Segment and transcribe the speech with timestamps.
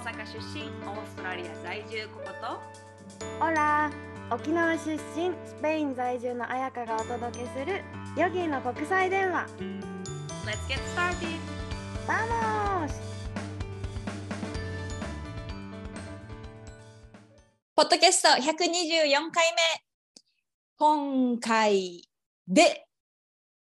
[0.00, 2.58] 阪出身オーストラリア在住ココと？
[3.44, 3.90] Hola
[4.30, 4.98] 沖縄出身
[5.46, 7.82] スペイン在住の彩香がお届けする
[8.16, 9.46] ヨギの国際電話。
[10.46, 11.38] Let's get started!
[12.08, 13.00] Vamos
[17.74, 19.90] ポッドキャスト124回目。
[20.78, 22.08] 今回
[22.48, 22.86] で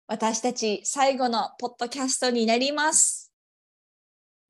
[0.07, 3.26] 私たち最後のポッドキャストになります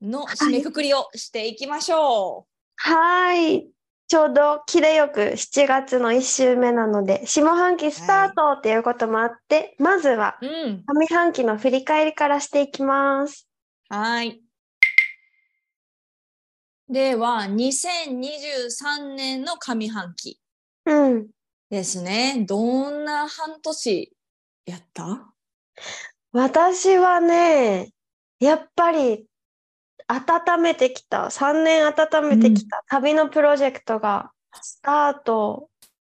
[0.02, 2.46] の締めくくりをしていきましょ
[2.78, 3.68] はい。
[4.08, 10.38] ちょうど切れよく7月の1週目なので下半期スタートっていうこともあって、まずは。
[10.42, 13.50] 上半期の振り返りからしていきます。
[13.90, 14.42] はい。
[16.90, 20.40] では、2023年の上半期。
[20.86, 21.28] うん。
[21.70, 22.46] ですね。
[22.48, 24.14] どんな半年
[24.66, 25.34] やった？
[26.32, 27.92] 私はね
[28.40, 29.26] やっぱり
[30.08, 31.26] 温めてきた。
[31.26, 32.84] 3年温めてきた。
[32.88, 35.70] 旅のプロジェクトがスタート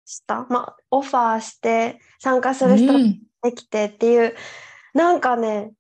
[0.06, 3.20] した、まあオファーして参加する人がうん。
[3.44, 4.36] できてっていう、
[4.94, 5.74] なんかね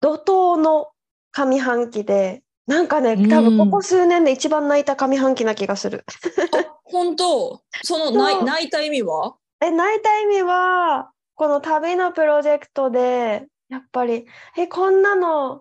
[0.00, 0.88] 怒涛の
[1.30, 6.04] 上半期でなんかね多分ここ数年で一番泣いた上半期な気がする。
[6.52, 7.60] あ、本当？
[7.82, 9.36] その泣泣いた意味は？
[9.60, 14.24] え泣いた意味はこの旅のプロジェクトでやっぱり
[14.56, 15.60] えこんなの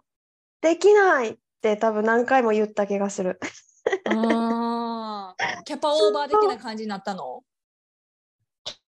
[0.61, 1.30] できない。
[1.31, 3.39] って多分何回も言った気がする。
[4.05, 7.43] あーキャパオーバー的な感じになったの？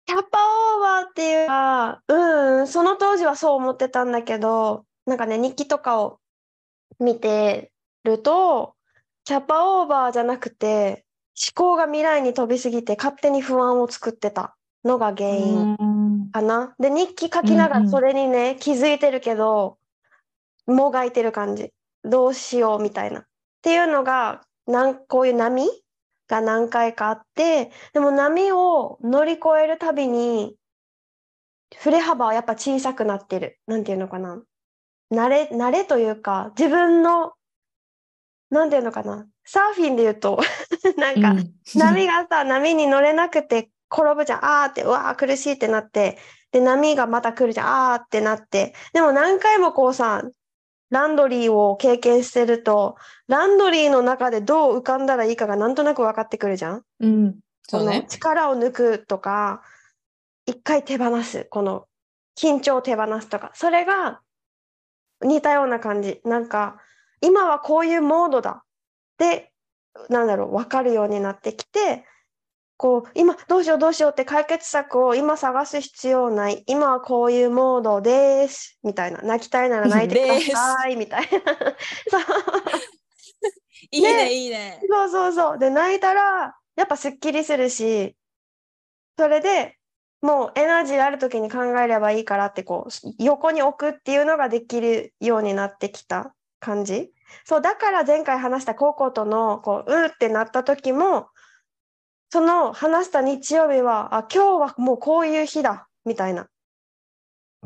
[0.05, 0.39] キャパ
[0.75, 6.19] オーバーっていうかうんその当時はそう思ってたんだけどなんかね日記とかを
[6.99, 7.71] 見て
[8.03, 8.75] ると
[9.23, 11.05] キャパオーバーじゃなくて
[11.55, 15.75] 思考が未来に飛びすぎて勝手に不安を作ってたのが原因。
[15.79, 16.75] うんかな。
[16.79, 19.77] で、日記書きながうんうんらそれにね、気づいてるけど、
[20.65, 21.73] もがいてる感じ。
[22.03, 23.21] どうしようみたいな。
[23.21, 23.23] っ
[23.61, 25.67] ていうのが、なんこういう波
[26.27, 30.55] が何回かあって、でも波を乗り越えるたびに、
[31.77, 33.59] 振れ幅はやっぱ小さくなってる。
[33.67, 34.41] なんていうのかな。
[35.11, 37.33] 慣れ、慣れというか、自分の、
[38.49, 39.27] なんていうのかな。
[39.45, 40.39] サーフィンで言うと、
[40.97, 41.35] なんか、
[41.75, 44.45] 波がさ、波に乗れなくて転ぶじゃん。
[44.45, 46.17] あーって、うわー苦しいってなって。
[46.51, 47.93] で、波がまた来るじゃん。
[47.93, 48.73] あーってなって。
[48.93, 50.23] でも何回もこうさ、
[50.91, 52.97] ランドリーを経験してると、
[53.27, 56.83] ランドリーの中でどう浮かんだらいいかがなんとなく分かってくるじゃん？
[56.99, 58.05] うん、そうね。
[58.09, 59.63] 力を抜くとか、
[60.45, 61.47] 一回手放す。
[61.49, 61.85] この
[62.37, 63.51] 緊張を手放すとか。
[63.53, 64.19] それが
[65.23, 66.19] 似たような感じ。
[66.25, 66.77] なんか、
[67.21, 68.63] 今はこういうモードだ。
[69.17, 69.51] で、
[70.09, 72.05] なんだろう、分かるようになってきて、
[72.81, 76.63] こう、今どうしようどうしようって解決策を今探す必要ない。
[76.65, 78.79] 今はこういうモードです。
[78.81, 79.21] みたいな。
[79.21, 80.95] 泣きたいなら泣いてください。
[80.95, 81.29] みたいな。
[82.09, 82.21] そう
[83.91, 84.81] いいね、ねいいね。
[84.89, 85.59] そうそうそう。
[85.59, 88.15] で、泣いたら、やっぱすっきりするし、
[89.15, 89.77] それで
[90.21, 97.11] もうエナジーある時に考えればいいからって、こう、横に置くっていうのができるようになってきた感じ。
[97.45, 101.27] そう、だから前回話したココとの、こう、うーってなった時も、
[102.31, 106.47] その話した日曜日は、あ、今日はもうこういう日だ、みたいな。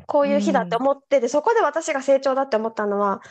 [0.08, 3.22] こういう日だって思ってて、そこで私が成長だって思ったのは、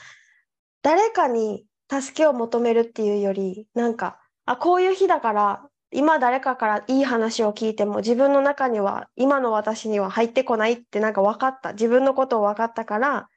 [0.83, 11.73] 誰かに助けを求めるっていうより、なんか、あ、こういう日だから、今誰かからいい話を聞いても自分の中には今の私には入ってこないってなんか分かった。
[11.73, 13.29] 自分のことを分かったから、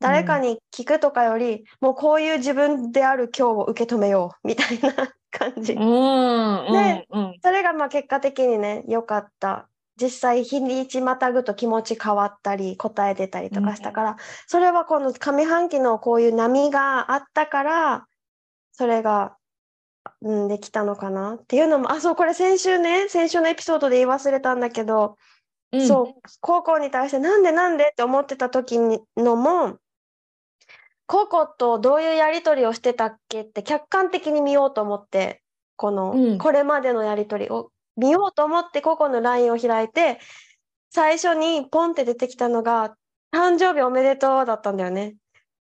[0.00, 4.92] 誰かに聞くとかより、もうこういう自分である今日を受け止めよう みたいな
[5.30, 5.78] 感じう。
[5.78, 7.38] ん、うん、ねうん。
[7.42, 9.68] それがまあ結果的にね、良かった。
[9.96, 14.16] 実際日にちまたぐと気持ち変わったり答え出たりとかしたから、
[14.48, 18.06] それはこの上半期のこういう波があったから
[18.72, 19.36] それが、
[20.20, 25.16] うん、できたのかなっていうのもあそうこれ先週ね先週のエピソードで言い忘れたんだけど、
[25.72, 29.76] うんそう高校に対してなんでなんでって思ってた時にのも
[31.06, 35.42] 高校とどういうやり取りをしてたっけって客観的に見ようと思って
[35.76, 36.38] この、うん。
[36.38, 40.18] これまでのやり取りを見ようと思ってココの LINE を開いて
[40.90, 42.96] 最初にポンって出てきたのが
[43.32, 45.16] 「誕生日おめでとう」だったんだよね。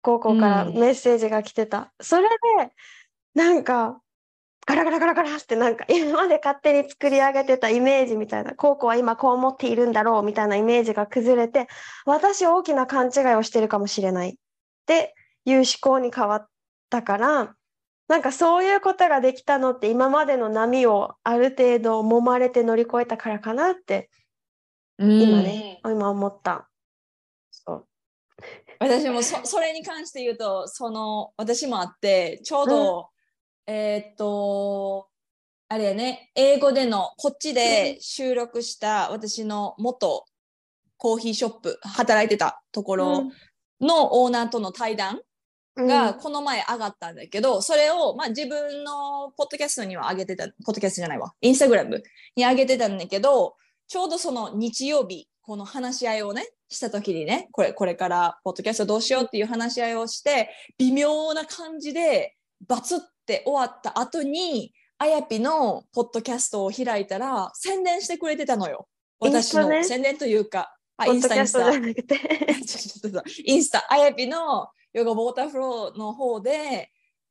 [0.00, 0.74] 高校からうん。
[0.74, 2.72] メッセージが来てた、それで
[3.34, 4.00] なんか
[4.66, 11.68] ガラガラガラガラってなんか 今まで勝手に作り上げてたイメージみたいな高校は今こう思っているんだろうみたいなイメージが崩れて
[12.04, 14.30] 私大きな勘違いをしてるかもしれない。
[14.30, 14.34] っ
[14.86, 15.14] て
[15.50, 16.48] いう思考に変わっ
[16.90, 17.54] たから
[18.08, 24.10] なんかそういうことができたのって今までの波をある程度揉まれて乗り越えたからかなって
[24.98, 25.22] うん。
[25.22, 26.68] 今ね、今思った。
[27.50, 27.86] そう。
[28.80, 33.10] 私もそ それに関して言うとその私もあってちょうど、
[33.66, 35.08] えーっと、
[35.68, 40.24] あれやね、英語での、こっちで収録した私の元
[40.96, 43.24] コーヒーショップ、働いてたところ
[43.80, 45.22] のオーナーとの対談うん
[45.86, 52.02] がこの前上がったんだけど、それを、まあ、自分のポッドキャストには上げてた、ポッドキャストじゃないわ、インスタグラム
[52.36, 62.36] に上げてたんだけど、ちょうどその日曜日、この話し合いをね、した時にね、これ、これからポッドキャストどうしようっていう話し合いをして、微妙な感じで、
[62.66, 68.88] バツって終わった後に、あやぴのポッドキャストを開いたら、宣伝してくれてたのよ。
[69.20, 69.84] 私の。
[69.84, 70.74] 宣伝というか、
[71.06, 71.72] インスタ、インスタ。
[73.44, 76.90] インスタ、あやぴのヨガウォーターフローの方で、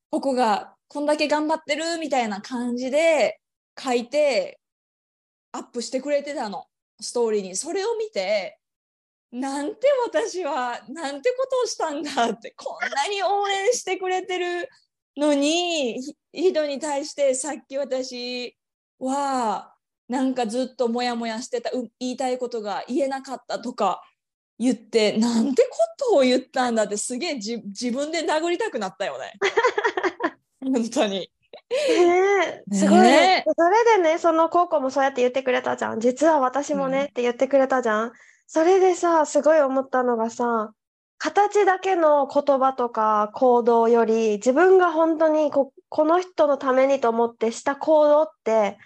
[0.10, 3.40] ここがこんだけ頑張ってるみたいな感じで
[3.80, 4.60] 書いて、
[5.52, 6.66] アップしてくれてたの、
[7.00, 7.56] ストーリーに。
[7.56, 8.60] それを見て、
[9.32, 14.70] なんて私は、なんてことをしたんだって、こんなに応援してくれてる
[15.18, 16.00] のに、
[16.34, 18.58] 人に対してさっき私
[19.00, 19.74] は、
[20.08, 24.02] なんかずっとモヤモヤしてた、言いたいことが言えなかったとか
[24.60, 25.78] 言って、なんてこ
[26.12, 29.34] とを言ったんだってすげえじ自分で殴りたくなったよね。
[30.62, 31.32] 本当に。
[31.70, 33.46] ねえすごいねね。
[33.58, 36.00] それでね、その高校もそうやって言ってくれたじゃん。
[36.00, 38.14] 実は私もねうんって言ってくれたじゃん。
[38.48, 40.72] それでさ、すごい思ったのがさ、
[41.18, 48.78] 形だけの言葉とか行動より、自分が本当にこ、この人のためにと思ってした行動って、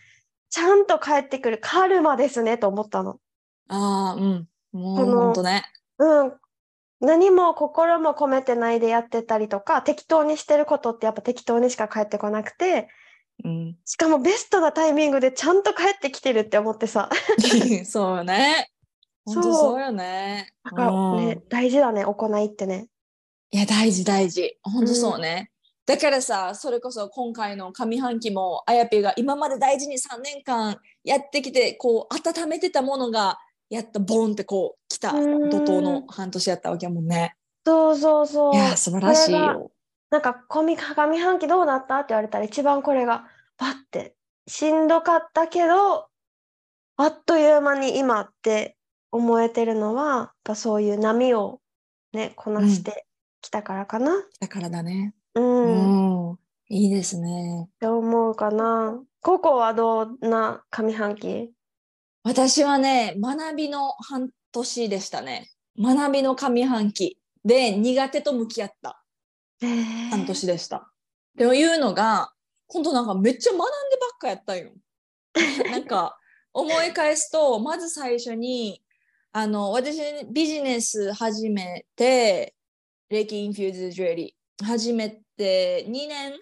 [0.49, 3.19] ちゃんと返ってくるカルマですねと思ったの。
[3.67, 4.47] ああ、うん。
[4.73, 5.63] 本当ね。
[5.99, 6.33] うん。
[6.99, 12.89] 何も心も込めてないでやってたりとか、適当にしてることってやっぱ適当にしか返ってこなくて、
[13.43, 17.09] うん、しかもベストなタイミングでちゃんと帰ってきてるって思ってさ。
[17.85, 18.69] そうよね。
[19.25, 20.53] 本当そうよね。
[20.63, 22.87] だからね、うん大事だね、行いってね。
[23.51, 24.57] いや、大事大事。
[24.63, 25.51] 本当そうね。
[25.85, 33.39] だからさ、それこそ今回の上半期も、あやぴが今まで大事に3年間やってきて、こう、温めてたものが、
[33.71, 37.37] やっとボンってこう、来たうん怒涛の半年やったわけやもんね。
[37.65, 38.53] そうそうそう。
[38.53, 39.71] いや、素晴らしいよ。
[40.09, 43.25] なんか、上半期どうなったって言われたら、一番これが、
[43.55, 46.07] パッて、しんどかったけど、
[46.97, 48.75] あっという間に今って
[49.09, 51.61] 思えてるのは、やっぱそういう波を
[52.11, 53.05] ね、こなして
[53.41, 54.21] きたからかな。
[54.41, 55.13] だからだね。
[55.33, 56.39] うん、っうん。
[56.67, 57.69] いいですね。
[57.79, 59.01] て思うかな。
[59.21, 61.53] ココはどんな上半期？
[62.23, 65.49] 私はね、学びの半年でしたね。
[65.79, 69.03] 学びの上半期で苦手と向き合った
[69.59, 70.77] 半半年でした。
[70.77, 70.81] っ
[71.37, 72.31] ていうのが、
[72.67, 74.71] 今度なんかめっちゃ学んでばっかやったんよ。
[75.71, 76.17] なんか
[76.53, 78.83] 思い返すと、まず最初に、
[79.31, 82.53] あの、私ビジネス始めて、
[83.09, 86.39] レイキ infused jewelry 始めて2年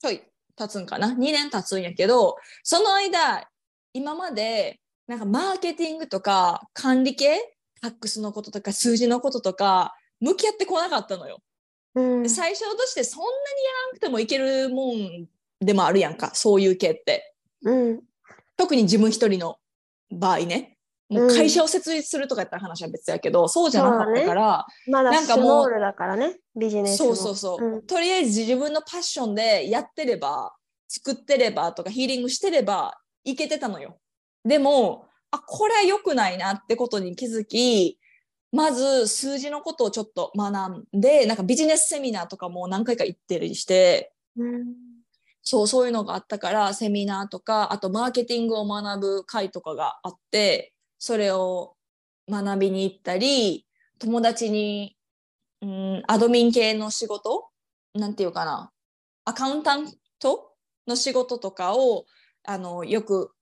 [0.00, 0.22] ちょい
[0.56, 3.48] 経つんかな ?2 年経つんやけど、その間、
[3.92, 11.38] 今までなんかマーケティングとか管理系、 tax のこととか数字のこととか、向き合ってこなかったのよ。
[11.94, 12.22] うん。
[12.22, 15.26] で最初としてそんなにやらなくてもいけるもん
[15.60, 17.34] でもあるやんかそういう系って。
[17.62, 18.00] うん。
[18.56, 19.56] 特に自分一人の
[20.10, 20.78] 場合ね。
[21.10, 27.10] もう会社を設立するとかやったら話は別やけど、そうじゃなかったからまだなんかもうスモールだからね、ビジネスそも。
[27.12, 27.86] うそうそう、うん。
[27.86, 30.54] とりあえず自分のパッションでやってれば
[30.88, 33.98] 作ってればとかヒーリングしてればいけてたのよ
[34.44, 37.98] でもあこれは良くないなってことに気づき
[38.52, 44.74] まず数字のことをちょっと学んでなんかビジネスセミナーとかも何回か行ってるりしてうん。
[45.42, 51.76] そう、そういうのがあったから、セミナーとか、あとマーケティングを学ぶ会とかがあって、それを
[52.30, 53.66] 学びに行ったり、
[53.98, 54.96] 友達に、
[55.62, 57.48] うん、アドミン系の仕事
[57.94, 58.72] なんていうかな、
[59.26, 60.52] アカウンタント
[60.86, 62.06] の仕事とかを、
[62.44, 63.33] あの、よく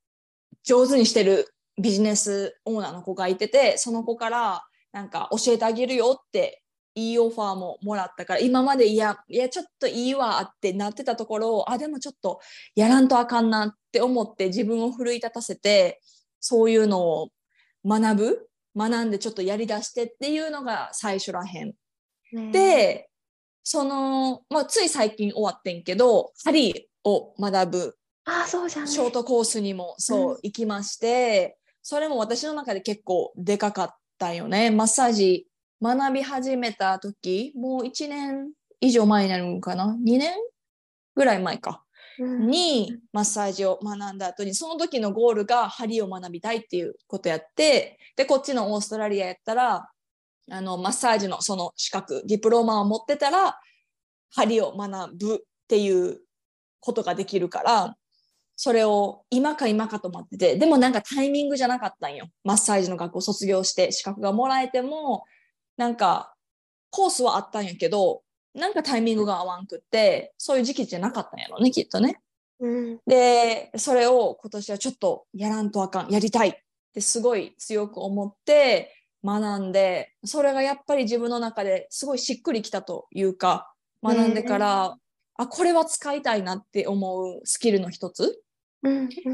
[0.65, 6.63] 上手にしてるビジネスオーナーの子がいてて、その子から、なんか教えてあげるよって
[6.95, 12.41] いいオファーももらったから今までいやいやちょっといいわってなってたところをあでもちょっと
[12.75, 16.01] やらんとあかんなって思って自分を奮い立たせて
[16.41, 17.29] そういうのを
[17.87, 21.75] 学ぶ学んでちょっとやりだしてっていうのが最初らへん。
[22.33, 23.09] ねで
[23.65, 28.87] その、まあ、つい最近終わってんけど針を学ぶあ、そうじゃ。
[28.87, 30.39] ショートコースにもそう、うん。
[30.43, 34.71] 行きましてそれも私の中で結構でかかったよね。
[34.71, 35.47] マッサージ
[35.83, 38.51] 学び始めた時もう1年
[38.81, 39.97] 以上前になるのかな。
[40.01, 40.35] 2年
[41.17, 41.85] ぐらい前か。
[42.19, 42.47] うん。
[42.49, 49.89] にマッサージを学んだ後にその時のゴールが針を学びたいっていうことやってでこっちのオーストラリアやったら
[50.51, 53.59] あのマッサージのその資格ディプローマを持ってたら
[54.31, 55.39] 針を学ぶっ
[55.69, 56.21] ていう
[56.81, 57.97] ことができるから、
[58.57, 62.29] それを今か今かと思ってて、でもなんかタイミングじゃなかったんよ。
[62.45, 65.25] マッサージの学校卒業して資格がもらえても、
[65.77, 66.35] なんか
[66.91, 68.23] コースはあったんやけど、
[68.55, 72.21] なんかタイミングが合わんくって、そういう時期じゃなかったんやろね、きっとね。
[72.61, 76.55] うんで、それを今年はちょっとやらんとあかん、やりたいっ
[76.95, 78.95] てすごい強く思って
[79.25, 84.97] 学んで、それがやっぱり自分の中ですごいしっくりきたというか、学んでから、
[85.37, 88.41] あ、これは使いたいなって思うスキルの一つ？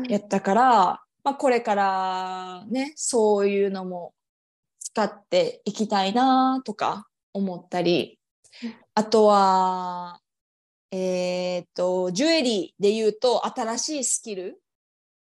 [0.08, 0.64] やったから、
[1.24, 4.12] まあ、これからね、そういうのも
[4.80, 8.18] 使っていきたいなとか思ったり
[8.62, 10.20] うん、あとは、
[10.90, 14.60] えーっと、ジュエリーで言うと新しいスキル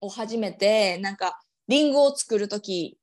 [0.01, 2.97] を始めて、なんか、リンゴを作るとき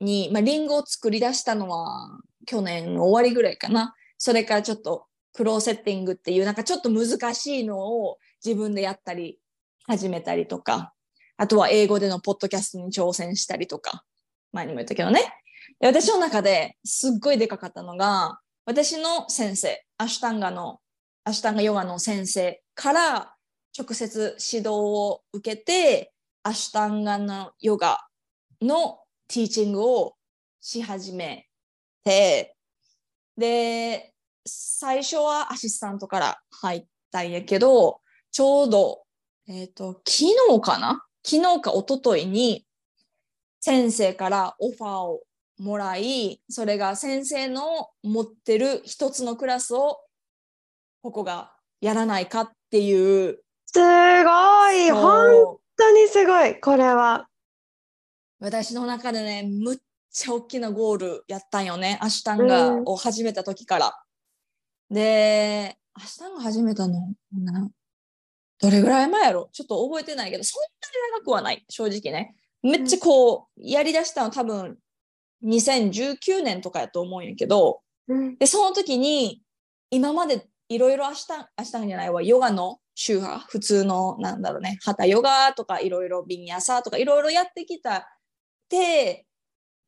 [0.00, 3.94] に、まあ、リンゴを作り出したのは去年の終わりぐらいかな。
[4.18, 9.38] それからちょっとクローセッティングっていう、なんかちょっと難しいのを自分でやったり
[9.86, 10.92] 始めたりとか、
[11.36, 14.04] あとは英語でのポッドキャストに挑戦したりとか、
[14.52, 15.34] 前にも言ったけどね。
[15.80, 20.80] 私の中ですっごいでかかったのが、私の先生、アシュタンガの、
[21.24, 23.34] アシュタンガヨガの先生から
[23.76, 26.12] 直接指導を受けて、
[26.42, 28.06] アシュタンガのヨガ
[28.60, 30.14] のティーチングを
[30.60, 31.48] し始め
[32.04, 32.54] て、
[33.36, 34.11] で、
[34.44, 39.02] 最初はアシスタントから入ったんやけど、ちょうど
[39.48, 41.04] えっ、と、昨日かな？
[41.24, 42.64] 昨日か一昨日に
[43.60, 45.20] 先生からオファーを
[45.58, 49.98] もらい、それが先生の持ってる一つのクラスを
[51.02, 53.38] ここがやらないかっていう。
[53.66, 57.26] すごい本当にすごいこれは。
[58.40, 59.78] 私の中でね、むっ
[60.12, 61.98] ちゃ大きなゴールやったんよね。
[62.00, 64.02] アシュタンガうんを始めた時から。
[64.92, 67.70] で、アシュタンガ始めたの、な
[68.60, 69.48] どれぐらい前やろ？
[69.52, 72.36] ちょっと覚えてないけど、そんなに長くはない、正直ね。
[72.62, 74.78] めっちゃこう、やりだしたの多分、
[75.44, 78.36] 2019年とかやと思うんやけど、うん。
[78.36, 79.42] で、その時に、
[79.90, 88.08] 今までいろいろアシュタン、アシュタンガじゃないわ、ヨガの宗派、普通の、なんだろうね、ハタヨガとか、いろいろビニャサとか、いろいろやってきた。
[88.68, 89.26] で、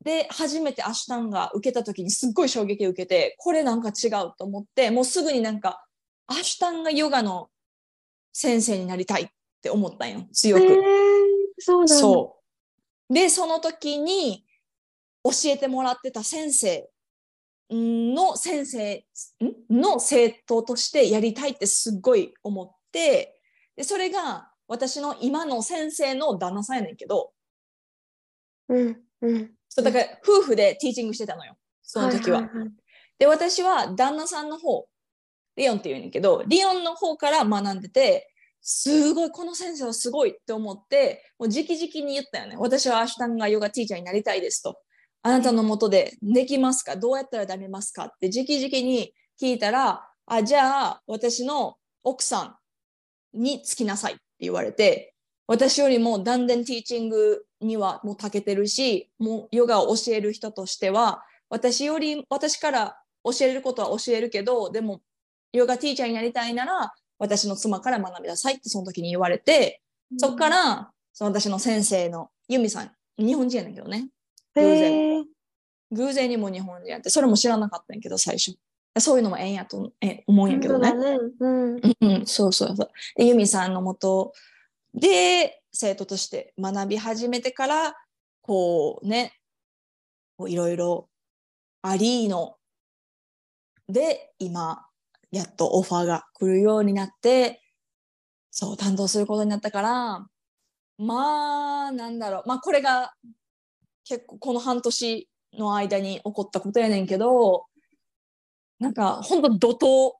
[0.05, 5.83] で、初めてアシュタンガ受けた時にすっごい衝撃を受けて、これなんか違うと思って、もうすぐになんか、
[6.27, 7.49] アシュタンガヨガの
[8.31, 9.27] 先生になりたいっ
[9.61, 10.63] て思ったんよ、強く。
[10.63, 10.79] へー
[11.57, 11.87] そう。
[11.87, 12.37] そ
[13.09, 13.13] う。
[13.13, 14.45] で、その時に
[15.23, 16.87] 教えてもらってた先生
[17.71, 18.95] の先生
[19.43, 19.81] ん？
[19.81, 23.41] の生徒としてやりたいってすっごい思って、
[23.75, 27.31] で、それが私の今の先生の旦那さんやねんけど、
[28.69, 29.51] うんうん。
[29.75, 32.39] そうだから夫婦でティーチングしてたのよ、その時は。
[32.39, 32.49] いいい
[33.19, 34.87] で、私は旦那さんの方、
[35.57, 42.55] リオンって言うんやけど、リオンの方から学んでて、すごい、この先生はすごいって思って、もう直々に言ったよね。
[42.57, 44.79] 私はアシュタンガヨガティーチャーになりたいですと。
[45.23, 46.95] あなたのもとでできますか？
[46.95, 48.05] どうやったらなれますか？
[48.05, 52.57] って直々に聞いたら、あ、じゃあ私の奥さ
[53.33, 55.13] んにつきなさいって言われて、
[55.47, 65.01] 私よりも断然ティーチングにはもう長けてるし、もうヨガを教える人としては、私より、私から教えることは教えるけど、でも、
[65.53, 69.81] ヨガティーチャーになりたいなら、私の妻から学びなさいってその時に言われて、
[70.17, 74.09] そっか、ら、その私の先生のユミさん、日本人やねんけどね。
[74.55, 75.25] 偶然
[75.91, 78.57] 偶然にも日本人やって、それも知らなかったんやけど、最初。
[78.97, 81.01] そういうのもええんやとえ思うんやけどねそう。
[81.01, 81.17] だね。
[81.39, 81.75] うん。
[81.75, 82.89] うんうん、そうそうそう。
[83.17, 84.33] で、ユミさんのもと
[84.93, 87.93] で、生徒として学び始めてから、
[88.41, 89.33] こうね、
[90.47, 91.09] いろいろ
[91.81, 92.55] アリーノ
[93.87, 94.87] で、今、
[95.31, 97.61] やっとオファーが来るようになって、
[98.51, 100.27] そう、担当することになったから、
[100.97, 102.43] まあ、なんだろう。
[102.47, 103.13] まあ、これが
[104.05, 107.65] 結構この半年の間に起こったことやねんけど、
[108.79, 110.13] なんか、ほんと怒涛、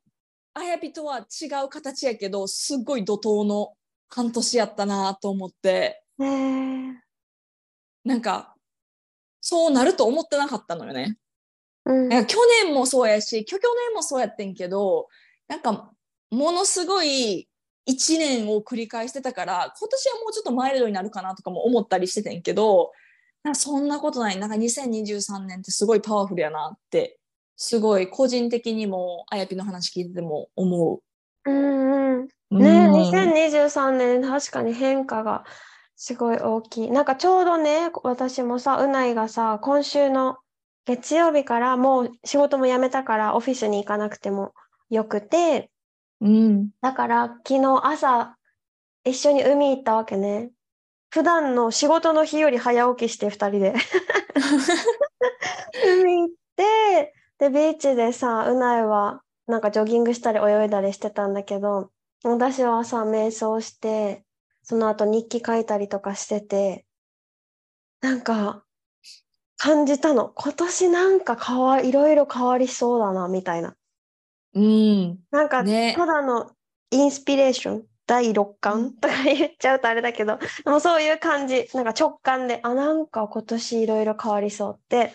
[0.53, 3.73] あやぴとは違う形やけど、すっごい怒涛の
[4.09, 6.93] 半年やったなと思って、へー
[8.03, 8.55] なんか、
[9.41, 11.17] そうなると思ってなかったのよね。
[11.85, 15.07] うんなんか去年もそうやし、去去年もそうやってんけど、
[15.47, 15.91] なんか、
[16.31, 17.47] ものすごい
[17.85, 22.91] 一年を繰り返してたから、今年はもうちょっとマイルドになるかなとかも思ったりしててんけど、
[23.43, 24.39] なんかそんなことない。
[24.39, 27.19] なんか2023年ってすごいパワフルやなって、
[27.55, 31.01] すごい個人的にも、あやぴの話聞いてても思
[31.45, 32.27] うんうん。
[32.51, 32.59] う。
[32.59, 35.43] ね、うん2023年確かに変化が
[35.95, 36.91] すごい大きい。
[36.91, 40.37] なんかちょうどね、私もさ、うないがさ、今週の
[40.85, 44.53] 月曜日からもう仕事も辞めたからオフィスに行かなくても
[44.89, 45.71] よくて、
[46.21, 46.69] うん。
[46.81, 48.37] だから昨日朝
[49.03, 50.51] 一緒に海行ったわけね。
[51.09, 53.73] 普段の仕事の日より早起きして二人で
[55.87, 61.89] 海行ってでビーチでさうないはなんかジョギングしたり泳いだりしてたんだけど
[62.23, 64.23] 私はさ瞑想して
[64.63, 66.85] その後日記書いたりとかしてて
[68.01, 68.63] なんか
[69.57, 73.75] 感じたの今年なんか変わいろいろ変わりそうだなみたいな。
[74.53, 75.19] うん。
[75.31, 76.51] なんか、ねただの
[76.91, 85.13] インスピレーション、第六感とか言っちゃうとあれだけど、でもそういう感じ、なんか直感で、あ、なんか今年いろいろ変わりそうって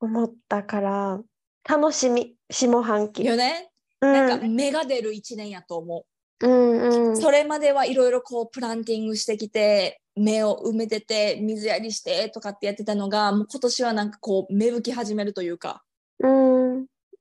[0.00, 1.20] 思ったから、
[1.68, 3.24] 楽しみ、下半期。
[3.24, 3.69] よね。
[4.00, 6.04] うん、なんか芽が出る一年やと思
[6.40, 7.12] うんうう。
[7.12, 7.16] ん。
[7.16, 15.82] それまではいろいろこうプランティングしてきて、芽を埋めてて、水やりしてとかってやってたのが、もう今年はなんかこう芽吹き始めるというか、
[16.18, 16.76] うん。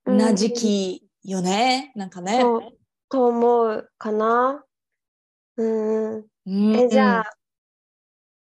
[0.06, 1.92] うんな時期よね。
[1.96, 2.42] なんかね。
[3.10, 4.64] と思うかな。
[5.58, 6.16] うん。
[6.18, 7.24] うんえ、じゃあ、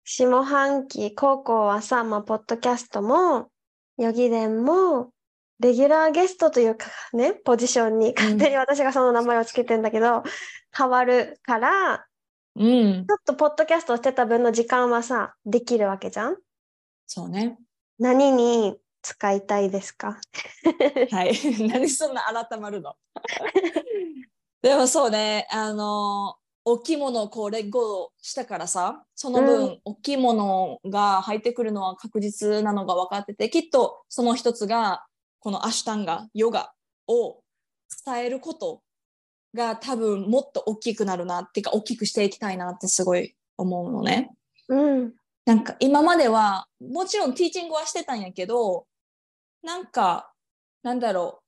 [0.04, 3.49] 下半期、高校はさ、まあ、ポッドキャストも、
[3.97, 5.12] ヨギ伝も、
[5.60, 10.22] レギュラーゲストというかね、ポジションに勝手に私がその名前をつけてんだけど、
[10.76, 12.06] 変わるから、
[12.56, 13.12] うんち。
[13.12, 16.36] ょっとポッドキャストをしてた分の時間はさ、できるわけじゃん？
[17.06, 17.58] そうね。
[17.98, 20.18] 何に使いたいですか？
[21.10, 21.32] はい。
[21.68, 22.94] 何そんな改まるの？
[24.62, 35.06] でもそうね、あの、大きいものをこうレッゴしたからさ、その分、う大きいものが入ってくるのは確実なのが分かってて、きっとその一つが、
[35.46, 36.72] このアシュタンガ、ヨガ
[37.06, 37.38] を
[38.04, 38.82] 伝えること
[39.54, 44.32] が多分もっと大きくなるなっていうか、大きくしていきたいなってすごい思うのね。
[44.66, 45.12] うん。
[45.44, 48.88] なんか今まではもちろんティーチングはしてたんやけど
[49.62, 50.32] なんか
[50.82, 51.40] なんだろ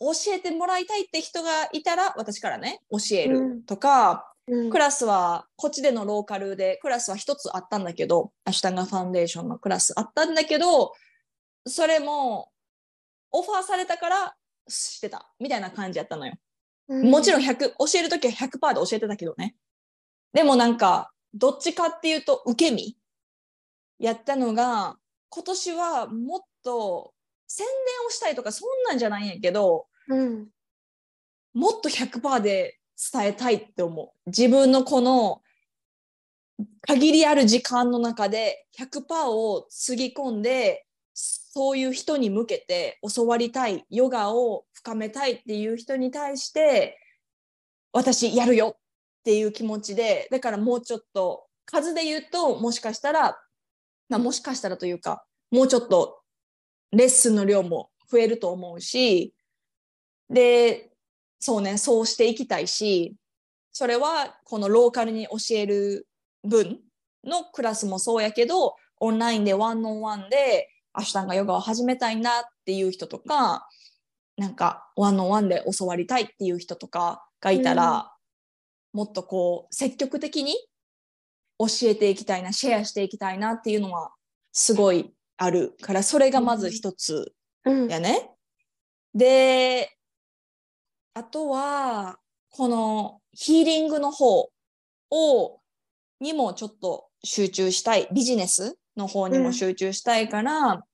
[0.00, 10.94] う教えてもらいたいって人がいたら私からね教えるうんとか、うんクラスはこっちでのローカルでクラスは一つあったんだけどアシュタンガファンデーションのクラスあったんだけど
[11.66, 12.50] それも
[13.32, 14.36] オファーされたから
[14.68, 16.34] してたみたいな感じやったのよ。
[16.88, 19.54] もちろん100教えるときは100%で教えてたけどね。
[20.32, 22.96] でもなんか、どっちかっていうと受け身
[24.00, 24.96] やったのが、
[25.28, 27.14] 今年はもっと
[27.46, 30.48] 宣伝をしたいとかそんなんじゃないんやけど、うん。
[31.54, 32.78] もっと100%で
[33.12, 34.10] 伝えたいって思う。
[34.26, 35.42] 自分のこの
[36.82, 40.86] 限りある時間の中で100%をつぎ込んで、
[41.52, 46.96] そういう人に向けて教わりたい、ヨガを深めたいっていう人に対して、
[47.92, 48.80] 私やるよっ
[49.24, 53.36] ていう気持ちで、だからもうちょっと数で言うと、もしかしたら、
[54.08, 56.20] まあ、もしかしたらというか、もうちょっと
[56.92, 59.34] レッスンの量も増えると思うし、
[60.28, 60.92] で、
[61.40, 63.16] そうね、そうしていきたいし、
[63.72, 66.06] それはこのローカルに教える
[66.44, 66.78] 分
[67.24, 73.68] のクラスもそうやけど、オンラインでワンオンワンでアシュタンガヨガを始めたいなっていう人とか、
[74.36, 78.12] なんかワンオンワンで教わりたいっていう人とかがいたら、
[78.92, 80.54] もっとこう積極的に
[81.58, 84.12] 教えていきたいな、シェアしていきたいなっていうのは
[84.52, 87.32] すごいあるから、それがまず一つ
[87.64, 87.88] うん。
[87.88, 88.30] やね。
[89.14, 89.90] で、
[91.14, 92.18] あとは、
[92.50, 94.50] このヒーリングの方
[95.10, 95.60] を、
[96.20, 98.08] にもちょっと集中したい。
[98.12, 100.84] ビジネスの方にも集中したいから、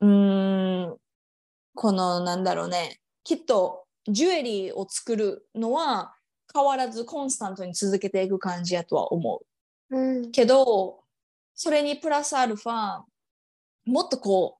[0.00, 0.96] うーん、
[1.74, 6.14] このなんだろうね、きっとジュエリーを作るのは
[6.52, 9.42] 変わらずコンスタントに続けていく感じやとは思
[9.90, 9.96] う。
[9.96, 10.30] うん。
[10.30, 11.00] けど、
[11.54, 13.02] それにプラスアルファ、
[13.84, 14.58] もっとこ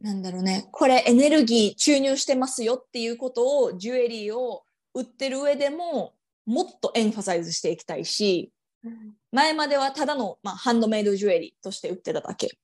[0.00, 8.52] う、なんだろうね、これエネルギー注入してますよっていうことを、ジュエリーを売ってる上でも、もっとエンファサイズしていきたいし、
[9.32, 12.58] 前まではただの、まあ、ハンドメイドジュエリーとして売ってただけ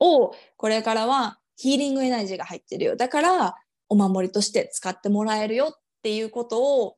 [0.00, 2.96] を、これからはヒーリングエナジーが入ってるよ。
[2.96, 3.56] だから、
[3.88, 6.96] お守りとして使ってもらえるよっていうことを、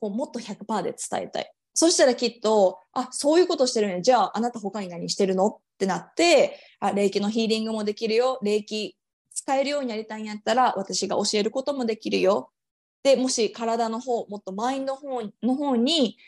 [0.00, 1.52] こうもっと100%で伝えたい。
[1.74, 4.02] そしたらきっと、あ、そういうことしてるね。
[4.02, 8.38] じゃあ、あなた他に何してるのってなって、あ、霊気のヒーリングもできるよ。
[8.42, 8.96] 霊気
[9.32, 12.50] 使えるようになりたいんやったら、私が教えることもできるよ。
[13.02, 16.18] で、もし体の方、もっとマインド方の方に、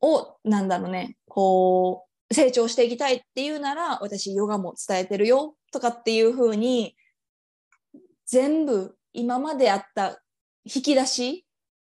[0.00, 5.56] を、なんだろうね、こう、成長していきたいっていうなら、私ヨガも伝えてるよ。
[5.72, 6.96] とかっていう風に、
[8.26, 10.20] 全部今まであった
[10.64, 11.46] 引き出し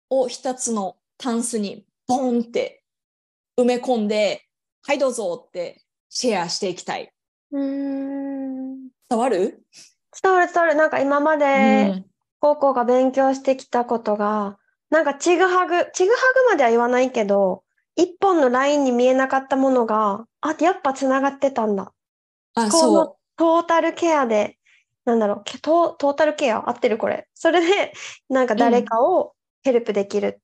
[0.10, 2.84] を一つのタンスにボンって
[3.58, 4.46] 埋め込んで、
[4.84, 7.12] はいどうぞってシェアしていきたい。
[7.52, 8.90] うん。
[9.10, 9.66] 伝わる、
[10.22, 10.76] 伝わる伝わる。
[10.76, 14.58] なんか今まで、うん高校が勉強してきたことが、
[14.90, 16.18] なんかちぐはぐ、ちぐは
[16.48, 17.64] ぐまでは言わないけど、
[18.00, 21.92] 一本のラインに見えなかったものが、あ、やっぱつながってたんだ。
[22.56, 24.58] あ、こそのトータルケアで、
[25.04, 26.70] なんだろう、けトトータルケア？
[26.70, 27.28] 合ってるこれ。
[27.34, 27.92] それで、
[28.30, 29.34] なんか誰かを
[29.64, 30.44] ヘルプできるっ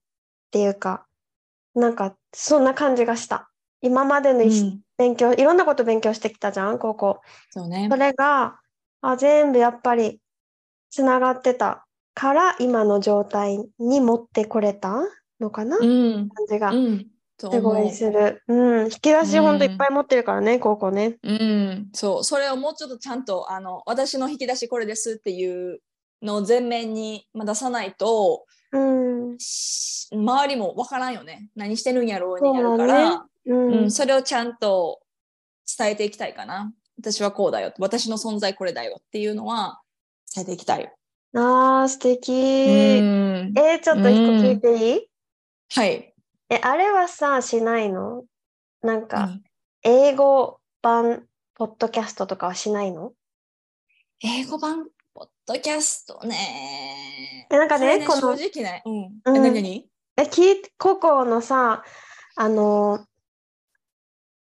[0.52, 1.06] ていうか、
[1.76, 3.50] なんかそんな感じがした。
[3.82, 4.48] 今までのう。
[4.48, 7.22] ん、勉強、いろんなこと勉強してきたじゃん、高校。
[7.52, 7.96] そうねそ。
[7.96, 8.60] れが、
[9.02, 10.20] あ、全部やっぱり
[10.90, 15.04] つながってたから、今の状態に持ってこれた
[15.40, 16.30] のかな、うん。
[16.30, 17.00] 感じがうん。
[17.00, 17.06] と
[17.38, 18.42] すごいする。
[18.48, 18.86] うん。
[18.86, 21.18] 引き出しほんといっうんぱい持ってるからね、高校ね。
[21.24, 25.80] うん、そう、それをもうちょっとちゃんと、あの、私の引き出しこれですっていう
[26.22, 28.80] のを前面にまあ出さないと、う
[29.34, 29.38] ん。
[29.38, 31.50] し周りもわからんよね。
[31.56, 33.74] 何してるんやろうになるかだねら、うん。
[33.74, 35.02] うん、それをちゃんと
[35.78, 36.74] 伝えていきたいかな。
[37.00, 37.74] 私はこうだよ。
[37.80, 39.82] 私の存在これだよっていうのは
[40.34, 40.92] 伝えていきたい。
[41.34, 42.32] あー、素敵。
[42.32, 45.10] うん、えーちょっと一個聞いていい、
[45.74, 46.15] はい。
[46.50, 48.24] え、あれはさ、しないの？
[48.82, 49.44] なんか、何
[49.84, 53.14] 英語版ポッドキャストとかはしないの？
[54.24, 57.48] 英語版ポッドキャストね。
[57.50, 58.84] えなんかねこれこの正直ね。
[58.86, 58.94] うん。
[59.26, 59.52] うんえ何？
[59.52, 61.84] 何え、聞い、ココのさ、
[62.36, 63.06] あのー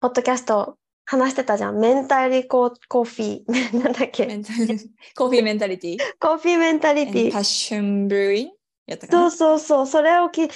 [0.01, 1.77] ポッドキャスト話してたじゃん。
[1.77, 3.53] メンタリココーヒー。
[3.83, 5.99] なんだっメけンタリコーヒーメンタリティ？
[6.19, 7.45] コーヒーメンタリティパッ。
[7.45, 8.51] ションブルーイン
[8.91, 9.87] やったかそうなそうそう。
[9.87, 10.51] それをき聞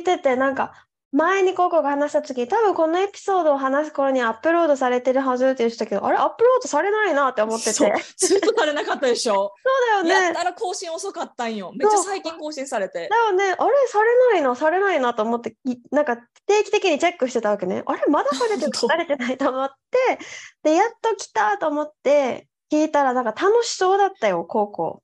[0.00, 0.72] いてて、なんか、
[1.12, 6.16] 前にココが話した時、多分このエピソードを話す頃にアップロードされてるはずって言ってたけど、あれ？
[6.16, 7.72] アップロードされないなって思ってて。
[7.72, 9.52] そそううずっとされなかったでしょ。
[10.04, 10.26] だよね。
[10.26, 11.72] やったら更新遅かったんよ。
[11.74, 13.16] めっちゃ最近更新されてだ。
[13.16, 13.44] よね。
[13.44, 13.56] あれ？
[13.88, 17.82] されないな、されないなと思って、いなんか定期的にチェックしてたわけね。
[17.86, 18.02] あれ？
[18.06, 20.24] まだされてれてないと思って、
[20.62, 25.02] で、やっと来たと思って、聞いたら、なんか楽しそうだったよ、高校。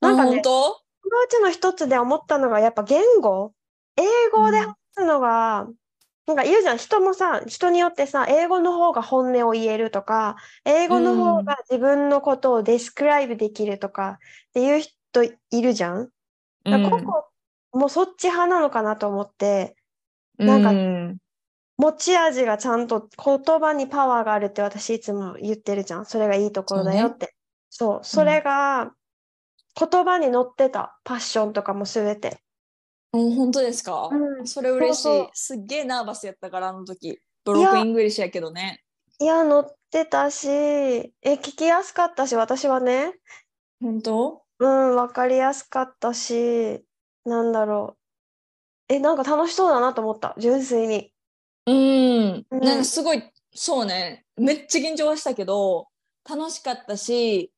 [0.00, 0.64] なんかねあ本、当？
[0.72, 3.52] そのうちの一つで思ったのが、やっぱ言語。
[3.96, 5.68] 英語で話すのが、
[6.26, 14.18] なんか言うじゃん、人もさ、人によってさ、英語の方が本音を言えるとか、英語の方が自分のことをデスクライブできるとか
[14.50, 16.10] っていう人いるじゃん。
[16.64, 17.28] だからココ
[17.72, 19.76] もうそっち派なのかなと思って、
[20.36, 21.18] なんかうん
[21.78, 26.06] 持ち味がちゃんと言葉にパワーがあるって私いつも言ってるじゃん。
[26.06, 27.36] それがいいところだよって。
[27.70, 28.92] そう、それが
[29.74, 30.98] 言葉に乗ってた。
[31.04, 32.38] パッションとかもすべて。
[33.12, 34.46] うん本当ですか、うん。
[34.46, 35.02] それ嬉しい。
[35.02, 35.30] そうそう。
[35.34, 37.20] すっげえナーバスやったからあの時。
[37.44, 38.84] broken English やけどね。
[39.18, 43.14] いや、乗ってたし、え、聞きやすかったし、私はね、
[43.80, 44.42] 本当？
[44.58, 46.84] うん、わかりやすかったし、
[47.24, 47.96] なんだろ
[48.90, 48.94] う。
[48.94, 50.34] え、なんか楽しそうだなと思った。
[50.38, 51.12] 純粋に。
[51.66, 52.60] うん、うん。
[52.60, 53.22] なんかすごい
[53.54, 54.24] そうね。
[54.36, 55.88] めっちゃ緊張はしたけど
[56.28, 57.52] 楽しかったし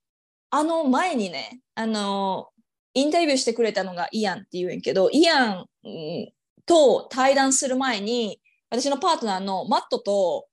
[0.51, 2.49] あの前にねあの
[2.95, 6.33] インタビューしてくれたのがイアンって言うんやけどイアンうん
[6.67, 10.47] と対談する前に私のパートナーのマットと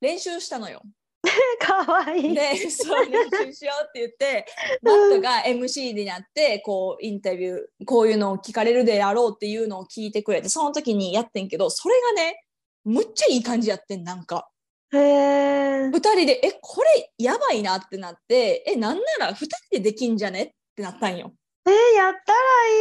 [0.00, 0.82] 練習したのよ。
[1.60, 2.34] かわいい。
[2.34, 4.44] で、そう練習しようって言って、
[4.82, 12.44] マットが MC になって、こうインタビュー、こういうのを聞かれるであろうっていうのを聞いてくれて、その時にやってんけど、それがね、
[12.84, 14.48] むっちゃいい感じやってん、なんか。
[14.92, 15.88] へえ。
[15.88, 21.32] 二人で、え、これやばいなってなって、え、なんなら二人でできんじゃねってなったんよ。
[21.66, 22.38] えやったら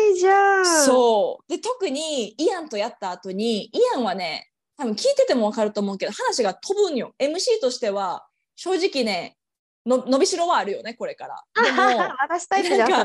[0.10, 0.86] いいじゃん。
[0.86, 1.52] そう。
[1.52, 7.13] で、特にイアンとやった後に、イアンはね、多分聞いててもわかると思うけど、話が飛ぶんよ。
[7.19, 9.38] MC としては、正直ね、
[9.86, 11.44] の伸びしろはあるよね、これから。
[11.63, 11.82] でも、
[12.22, 12.96] 私タイプじゃん、そ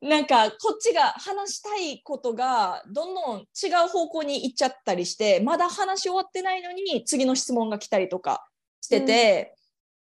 [0.00, 8.46] なんか こっちが話したいことがどんどん違う方向に行っちゃったりしてまだ話し終わってないのに次の質問が来たりとか
[8.80, 9.54] してて、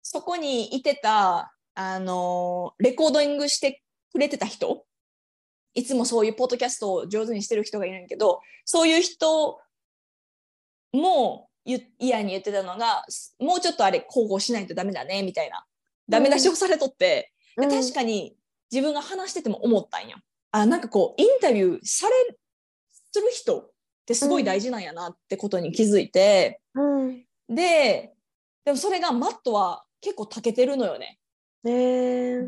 [0.01, 4.85] そこにいてたあのレコードイングしてくれてた人
[5.73, 9.59] いつもそういうポッドキャストを上手にしてる人がいるんやけどそういう人
[10.91, 13.03] もゆ嫌に言ってたのが
[13.39, 15.65] もうちょっとあれ広報しないとダメだねみたいな
[16.09, 18.37] ダメ出しをされとって、で確かに
[18.71, 20.17] 自分が話してても思ったんよ。
[20.51, 22.37] あなんかこうインタビューされ
[23.11, 23.71] する人っ
[24.05, 27.25] てすごい大事なんやなってことに気づいて、うん。
[27.49, 28.13] で
[28.63, 31.19] でもそれがマットは結構長けてるのよね。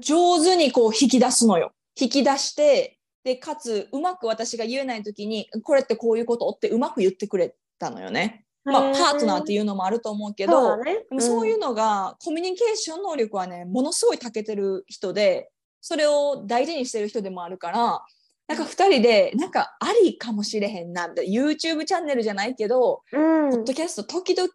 [0.02, 1.74] 上手にこう引き出すのよ。
[2.00, 8.46] 引き出してでかつうまく私が言えない時にこれってこういうことってうまく言ってくれたのよね。
[8.72, 10.78] まあ、パートナーっていいうのもあると思うけけど、
[11.20, 15.50] そういうのが、コミュニケーション能力はねものすごい長けてる人で
[15.82, 18.02] それを大事にしてる人でもあるから
[18.48, 24.50] なんか2人でなんかありかもしれへんなみたいな YouTube チャンネルじゃないけど、うん、ポッドキャスト時々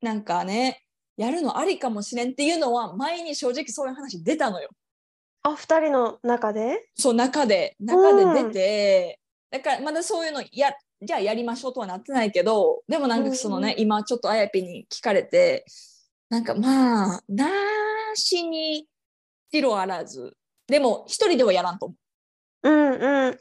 [0.00, 0.84] なんかね
[1.16, 4.70] やるのありかもしれんっていうのは前に正直そういう話出たのよ。
[5.42, 6.88] あ、二人の中で？
[6.96, 15.64] そう、中で、中で出て、だからまだそういうのや、じゃあやりましょうとはなってないけど、でもなんかそのね、うん今ちょっとあやぴに聞かれて、
[16.28, 17.48] なんかまあ、な
[18.14, 18.86] しに
[19.52, 21.94] 白あらず、でも一人ではやらんと思
[22.62, 23.34] うんうん。
[23.34, 23.38] え、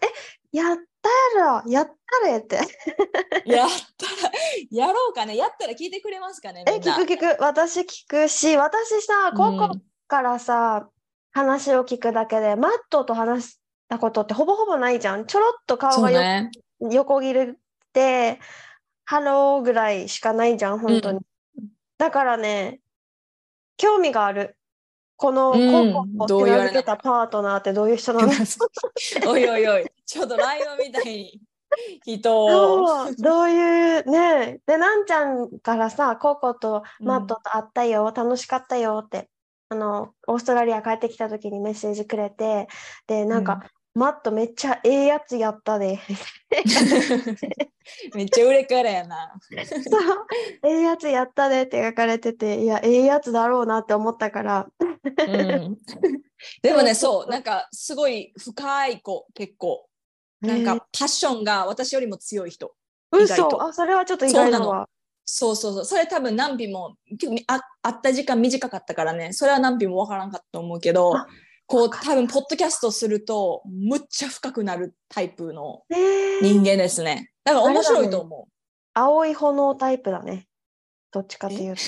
[0.52, 2.60] やったら、やったれって。
[3.46, 3.50] う。
[3.52, 4.32] やったら、
[4.70, 5.36] やろうかね。
[5.36, 6.72] やったら聞いてくれますかね、え。
[6.74, 7.44] 聞く聞く。
[7.44, 10.90] 私聞くし、私さ、高校うんからさ、
[11.32, 15.26] 話を聞くだけで、マットと話したことってほぼほぼないじゃん。
[15.26, 16.52] ちょろっと顔がよ、そうね。
[16.80, 18.40] 横切るって、
[19.06, 21.20] ハローぐらいしかないじゃん、本当に。
[21.98, 22.82] だからね、
[23.78, 24.56] 興味がある。
[25.20, 28.32] このうんココを手なずけたパートナーってどういう人なの？
[29.28, 31.42] おいおいおい、ちょっとライオンみたいに
[32.06, 33.12] 人を。
[33.18, 34.60] どういうね。
[34.68, 39.30] で、なんちゃんからさ、ココとマットと会ったよ、楽しかったよって、
[39.70, 42.68] あの、オーストラリア帰ってきた時にメッセージくれて、
[43.08, 43.64] で、なんか、
[43.98, 46.00] マットめっちゃええやつやったで。
[48.14, 49.34] めっちゃ売れからやな。
[49.42, 49.60] そう、
[50.64, 55.76] ええやつやったでって書かれてて、いや、ええやつだろうなって思ったから、うん、
[56.62, 59.90] でもね、そうなんかすごい深い子、結構。
[60.42, 62.76] なんえかパッションが私よりも強い人。
[63.12, 64.88] 嘘あ、それはちょっと意外だそうなわ。
[65.26, 65.86] そうそうそう。
[65.86, 66.98] それ多分何日も、
[67.48, 71.26] あ会った時間短かったからね、それは何日もわからんかったと思うけどあ、
[71.68, 75.84] こう多分ポッドキャストすると、むっちゃ深くなるタイプの
[76.42, 77.32] 人間ですね。
[77.44, 78.52] だから面白いと思う。
[78.94, 80.48] 青い炎タイプだね。
[81.12, 81.82] どっちかというと。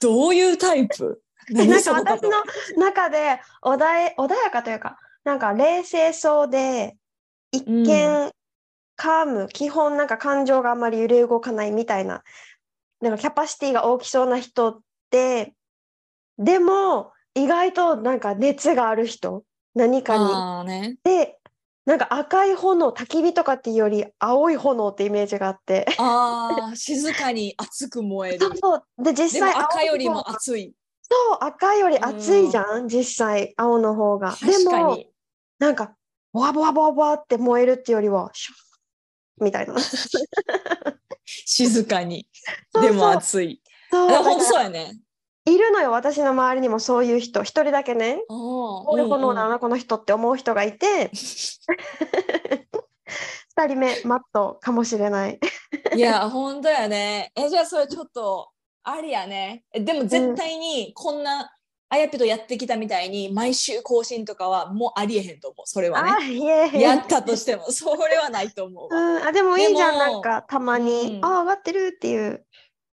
[0.00, 1.22] どういうタイプ？
[1.50, 2.30] なんか私の
[2.76, 6.96] 中で穏や穏やかというか、なんか冷静そうで、
[7.50, 8.32] 一見
[8.96, 12.22] カーム、基本なんか感情があんまり揺れ動かないみたいな、
[13.00, 15.54] なんかキャパシティが大きそうな人って、
[16.38, 20.68] でも意外となんか熱がある人、何かに。
[20.68, 20.98] ね。
[21.04, 21.38] で、
[21.84, 25.86] なんか赤い炎、焚き火とかっていうより青い炎ってイメージがあって。
[25.98, 28.56] ああ、静かに熱く燃えるそう。
[28.56, 29.02] そう。
[29.02, 30.74] で、実際赤よりも熱い。
[31.02, 34.36] そう、赤より熱いじゃん、実際、青の方が。
[34.42, 35.10] でも、確かに。
[35.58, 35.96] なんか、
[36.32, 39.74] ボワボワボワボワって燃えるっていうよりは、シュッみたいな。
[41.24, 42.28] 静かに。
[42.72, 43.60] そうそうでも熱い。
[43.90, 44.98] そう、あ本当だからそうやね。
[45.44, 47.42] いるのよ、私の周りにもそういう人。
[47.42, 51.10] 一人だけね、ここういう炎だな、この人って思う人がいて、
[53.54, 55.40] 二人目、マットかもしれない。
[55.94, 57.32] いや、本当やね。
[57.34, 58.50] え、じゃあそれちょっと、
[58.84, 59.64] ありやね。
[59.72, 61.52] えでも絶対にこんな、
[61.88, 65.66] あやぴとやってきたみたいに毎週更新とかはもうありえへんと思う。
[65.66, 66.80] それはあ、ね。
[66.80, 69.20] やったとしても、それはないと思ううわ。
[69.20, 71.18] ん、あ、でもいいじゃん、なんか、たまに。
[71.18, 72.46] うんあ、上がってるっていう。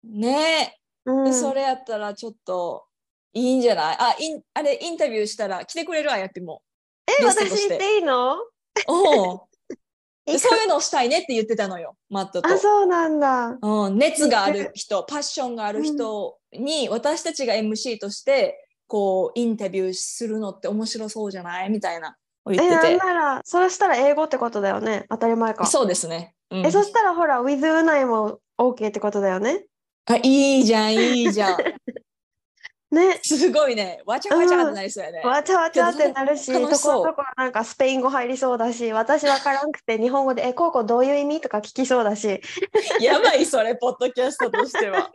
[0.05, 2.85] ねうんえ、それやったらちょっと
[3.33, 3.97] いいんじゃない？
[3.99, 6.63] あ、インあれ、インタビューしたら来てくれるあやぴも。
[7.09, 8.37] え、私として言っていいの？
[8.89, 9.47] お
[10.39, 12.49] そういうのをしたいねって言ってたのよ、マットと。
[12.49, 13.57] あ、そうなんだ。
[13.63, 21.71] うん、熱がある人、パッションがある人に私たちが MC としてこうインタビューするのって面白そうじゃない？
[21.71, 25.07] みたいな言え、なんってなら、そしたら英語ってことだよね。
[25.11, 25.71] 当たり前かて。。
[25.71, 26.35] そうですね。
[26.51, 29.65] うんえ、そしたらほら、with うないも OK ってことだよね。
[30.07, 31.59] あいいじゃん、いいじゃん。
[32.95, 33.19] ね。
[33.23, 34.01] すごいね。
[34.07, 35.21] わちゃわちゃってなりそうやね。
[35.21, 42.41] わちゃわちゃってなるし、ところどころなんかスペイン語入りそうだし、私わからんくて日本語で、え、こうこうどういう意味とか聞きそうだし。
[43.01, 45.11] やばい、それ、ポッドキャストとしては。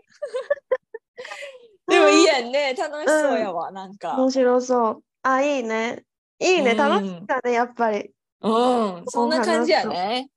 [1.88, 2.74] でもいいやんね。
[2.74, 4.16] 楽しそうやわ、なんか。
[4.18, 5.04] 面白そう。
[5.24, 6.04] あ、いいね。
[6.40, 6.72] いいね。
[6.72, 8.12] うん楽しかね、やっぱり。
[8.42, 10.30] うん、そんな感じやね。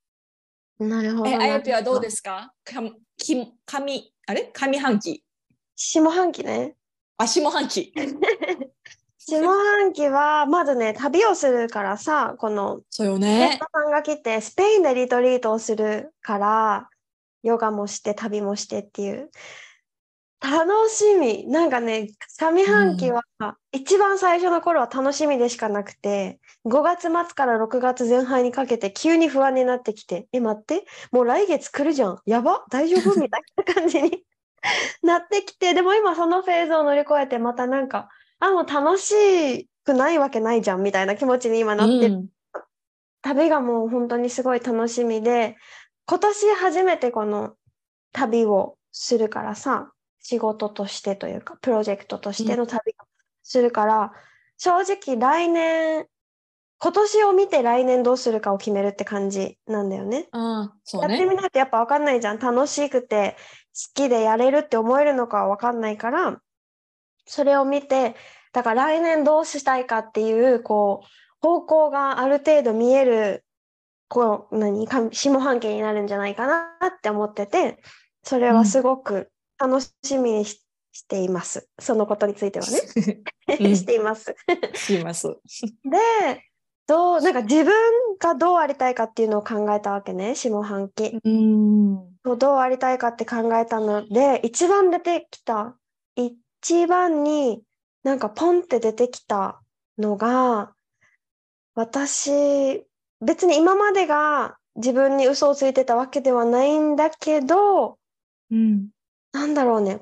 [0.78, 1.30] なるほど。
[1.30, 2.52] え、あやぴはどうですすか？
[2.64, 2.80] か
[3.16, 4.50] き上、あれ？
[4.54, 5.22] 上半期
[5.76, 6.76] 下半期ね。
[7.18, 7.92] あ、下半期。
[9.18, 16.88] 下半期は、まずね、旅をするからさ、この、そうよゲねさんが来て、スペインでリトリートをするから、
[17.42, 19.30] ヨガもして、旅もしてっていう。
[20.40, 21.46] 楽しみ。
[21.46, 22.08] なんかね、
[22.38, 23.22] 上半期は、
[23.72, 32.18] 一番最初の頃は楽しみでしかなくて、5月末から6月前半にかけて急に不安になってきて、え、待って、もう来月来るじゃん。
[32.24, 33.20] やば大丈夫？
[33.20, 34.24] みたいな感じに
[35.02, 42.08] なってきて、でも今そのフェーズを乗り越えて、またなんか、あ、もう楽しくないわけないじゃんみたいな気持ちに今なって。
[42.08, 42.28] るうん
[43.24, 45.56] 旅がもう本当にすごい楽しみで、
[46.06, 47.54] 今年初めてこの
[48.12, 53.04] 旅をするからさ、仕事としてというか、プロジェクトとしての旅を
[53.42, 54.12] するから、
[54.58, 56.06] 正直来年、
[56.84, 60.28] 今年を見て来年どうするかを決めるって感じなんだよね。
[60.32, 61.30] ああ、そうやってね。
[61.30, 62.38] みないとやっぱ分かんないじゃん。
[62.38, 63.36] 楽しくて
[63.72, 66.42] 好きでやれるって思えるのかは分かんないから、
[67.24, 68.16] それを見て
[68.52, 71.06] だから来年どうしたいかっていう、こう、
[71.40, 73.44] 方向がある程度見える、
[74.08, 77.82] こう、何、か下半期になるんじゃないかなって思ってて、
[78.22, 80.60] それはすごく楽しみにし
[80.96, 81.68] しています。
[81.80, 82.80] そのことについてはね。
[83.60, 84.36] うんしています。
[84.74, 85.26] します。
[85.26, 86.44] で、
[86.86, 87.72] どう、なんか自分
[88.18, 91.18] がどうありたいかっていうのを考えたわけね、下半期。
[91.24, 92.14] うん。
[92.38, 95.76] どうありたいかって考えたので、一番出てきた、
[96.16, 97.62] 一番に
[98.02, 99.62] なんかポンって出てきた
[99.98, 100.74] のが、
[101.74, 102.84] 私、
[103.20, 107.98] 別に今までが自分に嘘をついてたわけではないんだけど、
[108.50, 108.88] うん。
[109.32, 110.00] なんだろうね。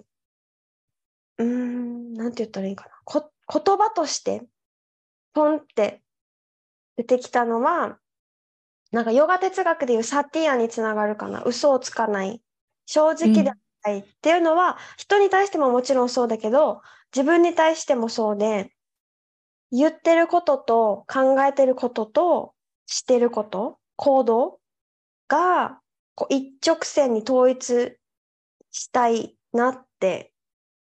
[1.39, 2.91] うーん、なんて言ったらいいかな。
[3.05, 4.43] こ、言葉として、
[5.33, 6.03] ポンって
[6.97, 7.99] 出てきたのは、
[8.91, 11.43] なんかヨガ哲学でいうサティアにつながるかな。
[11.45, 12.43] 嘘をつかない。
[12.87, 16.83] 正直でありたいっていうのは、人に対してももちろんそうだけど、
[17.15, 18.73] 自分に対してもそうで、
[19.71, 22.55] 言ってることと考えてることと
[22.87, 24.61] してること、行動
[25.29, 25.81] が
[26.15, 27.97] こう一直線に統一
[28.71, 30.33] したいなって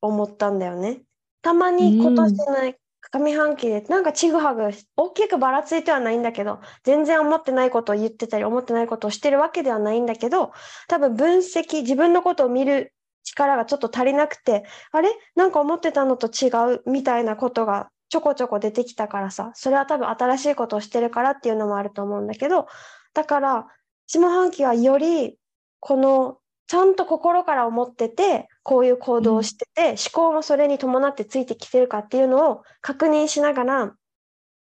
[0.02, 1.02] 思ったんだよね。
[1.40, 2.74] たまに今年の
[3.12, 10.52] 上半期でなんかちぐはぐ大きくばらついてはないんだけど全然思ってないことを言ってたり思ってないことをしてるわけではないんだけど
[10.88, 12.94] 多分分析自分のことを見る
[13.24, 15.10] 力がちょっと足りなくてあれ？
[15.36, 16.82] なんか思ってたのと違う？
[16.90, 19.52] みたいなことがちょこちょこ出てきたからさ。
[19.54, 22.66] それは多分新しいことをしてるからっていうのもあると思うんだけど
[23.14, 23.66] だから
[24.06, 25.38] 下半期はより
[25.80, 26.38] この
[26.72, 33.94] ちゃんと心から思っててこういう行動をしてて、思考もそれに伴ってついてきてるかっていうのを確認しながら、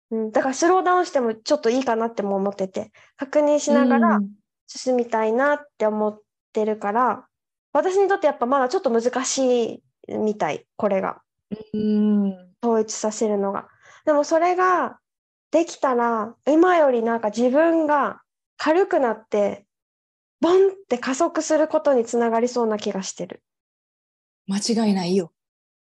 [0.09, 4.19] うん、だからスローダウンしてもちょっといいかなっても思ってて確認しながら
[4.65, 6.19] 進みたいなって思っ
[6.51, 7.27] てるから、
[7.73, 11.21] 私にとってやっぱまだちょっと難しいみたいこれが
[11.75, 12.33] うん。
[12.63, 13.67] 統一させるのが。
[14.07, 14.97] でもそれが
[15.51, 18.23] できたら今よりなんか自分が
[18.57, 19.67] 軽くなって
[20.41, 23.41] ボンって加速することにつながりそうな気がしてる。
[24.47, 25.31] 間違いないよ。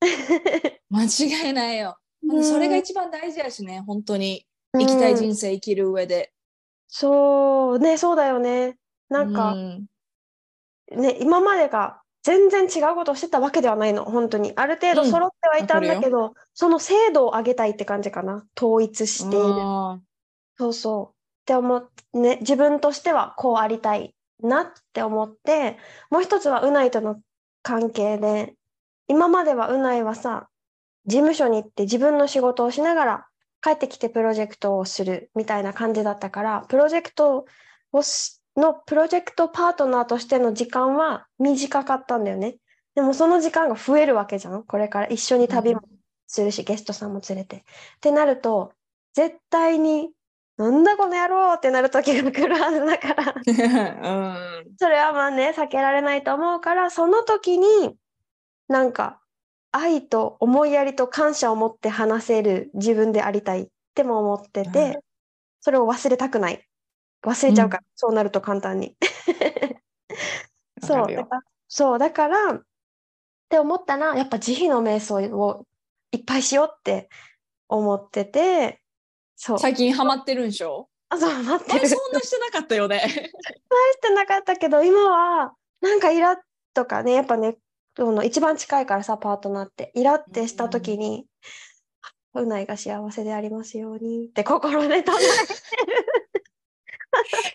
[0.91, 1.99] 間違いないよ。
[2.43, 4.47] それが一番大事やしね、本当に。
[4.79, 6.33] 生きたいうん人生生きる上で。
[6.89, 8.77] そうねそうだよね。
[9.09, 9.87] なんか、うん
[10.91, 19.45] ね今までが全然違うことをしてたわけではないの本当にある程度うん揃ってはいたんだけど、その精度を上げたいって感じかな統一している。
[19.45, 20.01] あ
[20.57, 21.07] そうそう。
[21.07, 21.15] っ
[21.47, 25.79] て思って、ね、自分としてはこうありたいなって思って、
[26.11, 27.21] もう一つはうないとの
[27.63, 28.55] 関係で、
[29.09, 30.49] 今まではうないはさ、
[31.07, 33.27] 事務所に行って自分の仕事をしながら
[33.63, 37.47] 帰ってきてプロジェクトをするみたいな感じだったから、プロジェクト
[37.93, 42.57] をしのプロジェクトパートナーとしての時間は短かったんだよね。
[42.95, 44.65] でもその時間が増えるわけじゃん。
[44.65, 45.83] これから一緒に旅も
[46.27, 47.59] するし、ゲストさんも連れて。
[47.59, 47.63] っ
[48.01, 48.73] てなると、
[49.15, 50.11] 絶対に、
[50.59, 54.77] なんだこの野郎ってなる時が来るはずだから、ーうん。
[54.77, 57.97] それはまあね、避けられないと思うから、その時に、
[58.69, 59.21] なんか、
[59.71, 65.01] 愛と思いやりと感謝を持って話せる自分でありたいっても思ってて、うん
[65.61, 66.65] それを忘れたくない。
[67.25, 68.97] 忘れちゃうから、そうなると簡単に。
[70.83, 72.63] そう、だから、そう、だから、っ
[73.49, 75.67] て思ったら、やっぱ慈悲の瞑想を
[76.13, 77.09] いっぱいしようって
[77.69, 78.81] 思ってて、
[79.41, 79.59] そう。
[79.59, 80.89] 最近ハマってるんでしょ？
[81.11, 81.89] あ、そう、待って前る。
[81.89, 83.01] そんなしてなかったよね。
[83.07, 86.37] してなかったけど、今は、なんかイラッ
[86.75, 87.57] とかね、やっぱね、
[87.97, 91.25] その一番近いからさ、パートナーって、イラってした時に、
[92.35, 95.23] うないが幸せでありますようにって心で唱え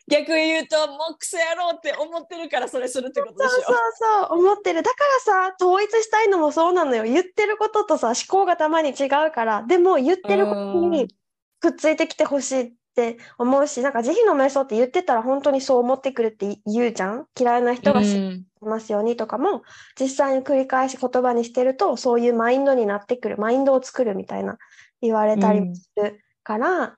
[0.10, 3.50] 逆に言うと、もうクソ野郎って思ってるからそれするってことでしょ。
[3.50, 3.76] そうそう
[4.30, 11.08] そう思ってるだからさ統一したいのもそうなのよ言ってることとさ思考がたまに違うからでも言ってることうんに
[11.64, 17.26] くっついてきてほしいって思うしなんか慈悲の瞑想って言ってたら本当にそう思ってくるって言うじゃん？
[17.40, 18.22] 嫌いな人が知ってう
[18.66, 18.70] ん。
[18.70, 19.64] ますようにとかも
[20.00, 24.58] 実際に繰り返し言葉にしてるとそういうマインドになってくるマインドを作るみたいな
[25.02, 26.96] 言われたりもするから、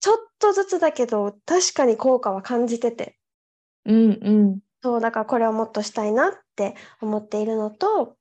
[0.00, 3.16] ちょっとずつだけど確かに効果は感じてて。
[3.86, 4.58] うんうん。
[4.82, 8.16] そうだからこれをもっとしたいなって思っているのと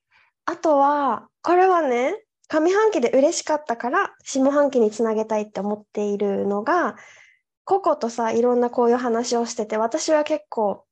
[0.46, 2.16] あとはこれはね
[2.50, 6.95] 上半期で嬉しかったから下半期につなげたいって思っているのが
[7.64, 10.84] ココとさいろんなこういう話をしてて私は結構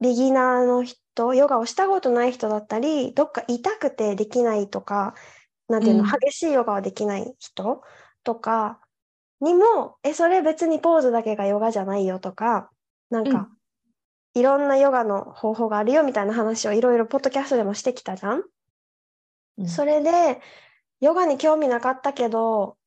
[0.00, 5.14] ビギナーの人ヨガをしたことない人だったりどっか痛くてできないとか
[5.68, 7.82] なんていうの、うん激しいヨガはできない人？
[8.22, 8.80] とか
[9.40, 12.70] にもえそれ別にポーズだけがヨガじゃないよとか
[13.10, 13.48] なんか、
[14.34, 18.42] いろんなヨガの方法があるよみたいな話をいろいろポッドキャストでもしてきたじゃん。
[19.58, 20.40] うんそれで
[21.04, 22.78] ヨガに興味なかったけど、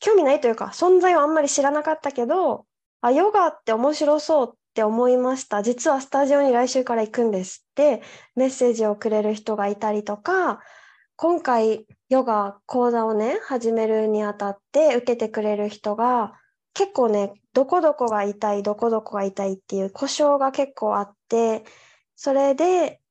[0.00, 2.64] 興味ないというか、存在をあんまり知らなかったけど、
[3.02, 5.62] あ、ヨガって面白そうって思いました。
[5.62, 8.02] 実はスタジオに来週から行くんですって、
[8.34, 10.62] メッセージをくれる人がいたりとか、
[11.16, 16.32] 今回ヨガ講座をね、始めるにあたって受けてくれる人が、
[16.72, 21.62] 結構ね、どこどこが痛い、どこどこが痛いっていう故障が結構あって、
[22.16, 23.02] それで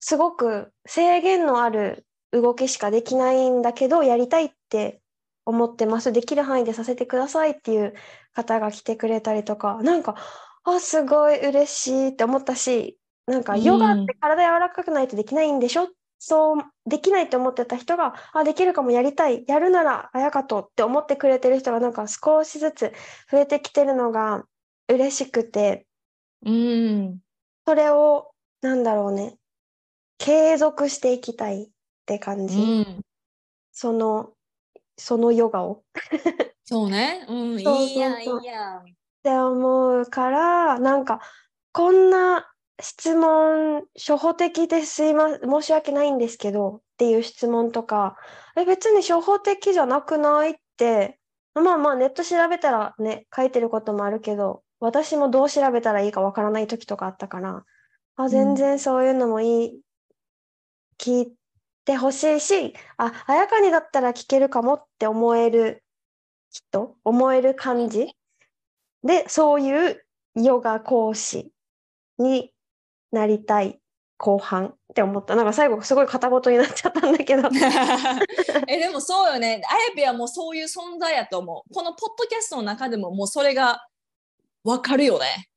[0.00, 2.06] すごく制限のある
[2.40, 5.00] 動きしかできないんだけど、やりたいって
[5.46, 6.12] 思ってます。
[6.12, 7.94] できる範囲でさせてくださいっていう
[8.34, 10.16] 方が来てくれたりとか、なんか、
[10.64, 15.88] あ、すごい嬉しいって思ったし、なんか、うんヨガって体柔らかくないとできないんでしょ？
[16.18, 19.44] そう、できないと思ってた人が、あ、できるかもやりたい。
[19.46, 22.92] やるなら、あやかとって思ってくれてる人がなんか少しずつ
[23.30, 24.44] 増えてきてるのが
[24.88, 25.86] 嬉しくて、
[26.46, 27.18] うん。
[27.66, 28.32] それを、
[28.62, 29.36] なんだろうね、
[30.16, 31.70] 継続していきたい
[32.04, 32.60] って感うじ。
[32.60, 33.00] ん。
[33.72, 34.34] その、
[34.96, 35.82] そのヨガを。
[36.64, 37.24] そうね。
[37.28, 37.58] うん。
[37.58, 38.82] いいやん、いいやん。
[38.82, 38.84] っ
[39.22, 41.20] て思うから、なんか、
[41.72, 48.16] こんな質問、初歩的ですいま、申し訳ないんですけど、っていう質問とか、
[48.56, 51.18] え、別に初歩的じゃなくないって、
[51.54, 57.64] まあまあネット調べたらね、書いてることもあるけど、私もどう調べたらいいかわからない時とかあったから、
[58.16, 59.80] あ、全然そういうのもいい、
[60.98, 61.32] 聞い
[61.84, 65.84] てほしいし、あ、あやかにだったら聞けるかもって思える
[66.50, 68.14] 人、思える感じ。
[69.02, 70.04] で、そういう
[70.34, 71.52] ヨガ講師
[72.18, 72.52] に
[73.12, 73.80] なりたい
[74.16, 75.36] 後半って思った。
[75.36, 77.48] なんか最後すごい片言になっちゃったんだけど。
[78.68, 79.60] えでもそうよね。
[79.68, 81.74] あやぴはもうそういう存在やと思う。
[81.74, 83.86] このポッドキャストの中でももうそれが
[84.62, 85.48] わかるよね。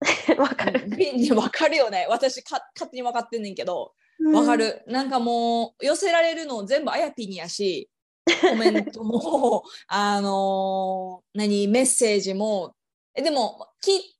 [0.38, 0.84] わかる。
[0.84, 2.06] うんわかるよね。
[2.08, 3.94] 私か勝手に分かってんねんけど、
[4.32, 4.82] わかる。
[4.86, 7.88] なんかもう寄せられるの全部あやぴにやし、
[8.40, 12.74] コメントも、あのー何、メッセージも、
[13.14, 14.16] えでも、き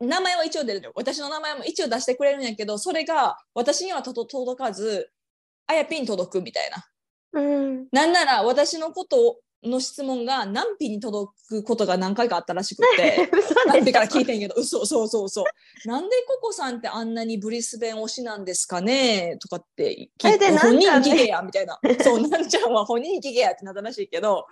[0.00, 0.92] 名前は一応出る。
[0.94, 5.10] 私の名前も一応出してくれるんやけど、それが私にはとと届かず、
[5.66, 6.84] あやぴに届くみたいな。
[7.32, 7.88] うん。
[7.90, 13.28] なんなら私のことの質問が何品に届くことが何回かあったらしくって。
[13.36, 15.88] 嘘何品から聞いてんけど、嘘、そうそうそう。
[15.88, 21.78] なんでココさんってあんなにブリスベン推しなんですかねとかって聞いて、本ね人聞けや、みたいな。
[22.02, 24.46] そう、なんちゃんは本人聞けやってなったらしいけど、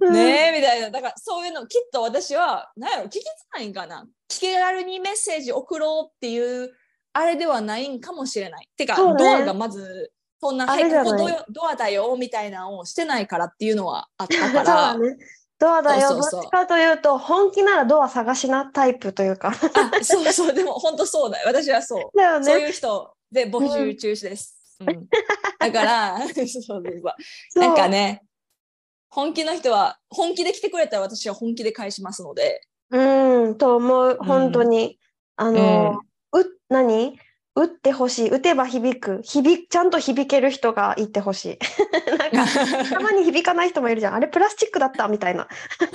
[0.00, 0.90] うんねえ、みたいな。
[0.90, 3.22] だからそういうのきっと私は、なんやろ、聞きづ
[3.54, 4.06] らいんかな。
[4.28, 6.72] 聞き軽にメッセージ送ろうっていう、
[7.12, 8.68] あれではないんかもしれない。
[8.76, 14.98] てか、ねドアがまず、そんな、はい、ここドアドアだよ、みたいなのをしてないからっていうのはあったから だ。
[14.98, 15.16] ね。
[15.58, 16.08] ドアだよ。
[16.08, 19.48] そうそうそうどっちかというと、本気ならドア探しなタイプというか。
[19.50, 21.48] あ、そうそう、でも本当そうだよ。
[21.48, 22.16] 私はそう。
[22.16, 22.46] だよね。
[22.46, 24.56] そういう人で募集中止です。
[24.80, 24.86] うん
[25.60, 28.22] だから、そうそうそうそうなんかね、
[29.10, 32.62] 本気の人は、本気で来てくれたら私は本気で返しますので。
[32.90, 34.16] うん、と思う。
[34.22, 34.98] 本当に。
[35.36, 36.00] あの、
[36.32, 37.18] う、何？
[37.60, 38.30] 打ってほしい。
[38.30, 39.20] 打てば響く。
[39.22, 41.58] 響、ちゃんと響ける人がいてほしい。
[42.16, 42.46] なんか、
[42.90, 44.14] たまに響かない人もいるじゃん。
[44.14, 45.08] あれプラスチックだった？
[45.08, 45.46] みたいな。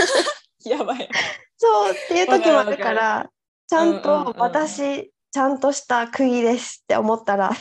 [0.66, 1.10] やばい。
[1.58, 3.30] そうっていう時もあるかわら、
[3.68, 7.52] ちゃんうんうんとうん私、ちゃんとした釘ですって思ったら、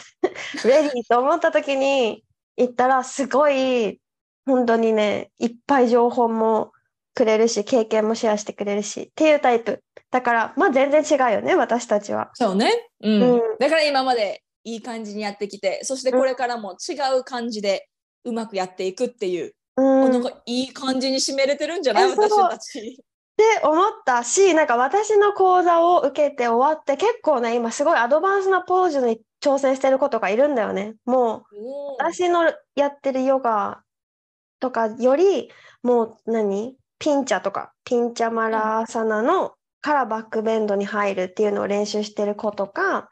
[0.64, 2.24] レディーと思った時に
[2.56, 4.00] 行ったら、すごい、
[4.46, 6.72] 本当にね、いっぱい情報も
[7.14, 9.83] くれるし、経験もシェアしてくれるし、っていうタイプ。
[10.14, 12.30] だから、まあ全然違うよね、私たちは。
[12.34, 12.70] そうね。
[13.02, 13.20] うん。
[13.20, 17.88] うんだから今までいい感じにやってきて、そしてこれからも違う感じで
[18.22, 20.06] うまくやっていくっていう、うん。
[20.06, 22.10] っなんかいい感じに締めれてるんじゃない？
[22.10, 23.02] 私たち。
[23.36, 30.94] て思ったし、なんか私の講座を受けて終わって、結構ね、今すごいアドバンスなポーズに挑戦してる子とかいるんだよね。
[31.06, 31.42] もう、
[31.98, 33.80] 私のやってるヨガ
[34.60, 35.50] とかより
[35.82, 36.76] もう何？
[37.00, 39.54] ピンチャとかピンチャマラーサナの
[39.84, 43.10] からバックベンドに入るっていうのを練習してる子とか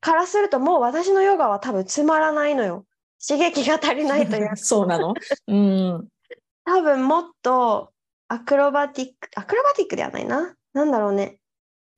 [0.00, 2.86] からするともう私のヨガは多分つまらないのよ
[3.26, 5.12] 刺激が足りないという そうなの？
[5.48, 6.08] うん。
[6.64, 7.92] 多分もっと
[8.28, 11.38] アクロバティックアクロバティックではないななんだろうね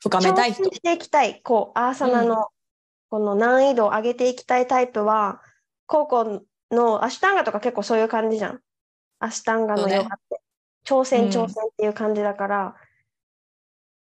[0.00, 0.64] 深めたい人。
[0.64, 2.48] していきたい、こう、アーサナの、
[3.10, 5.42] この難易度を上げていきたいタイプは、
[5.86, 8.60] 高校のアシュタンガとか結構そういう感じじゃん。
[9.18, 10.40] アシュタンガのヨガって。
[10.86, 12.76] 挑戦、うん挑戦っていう感じだから、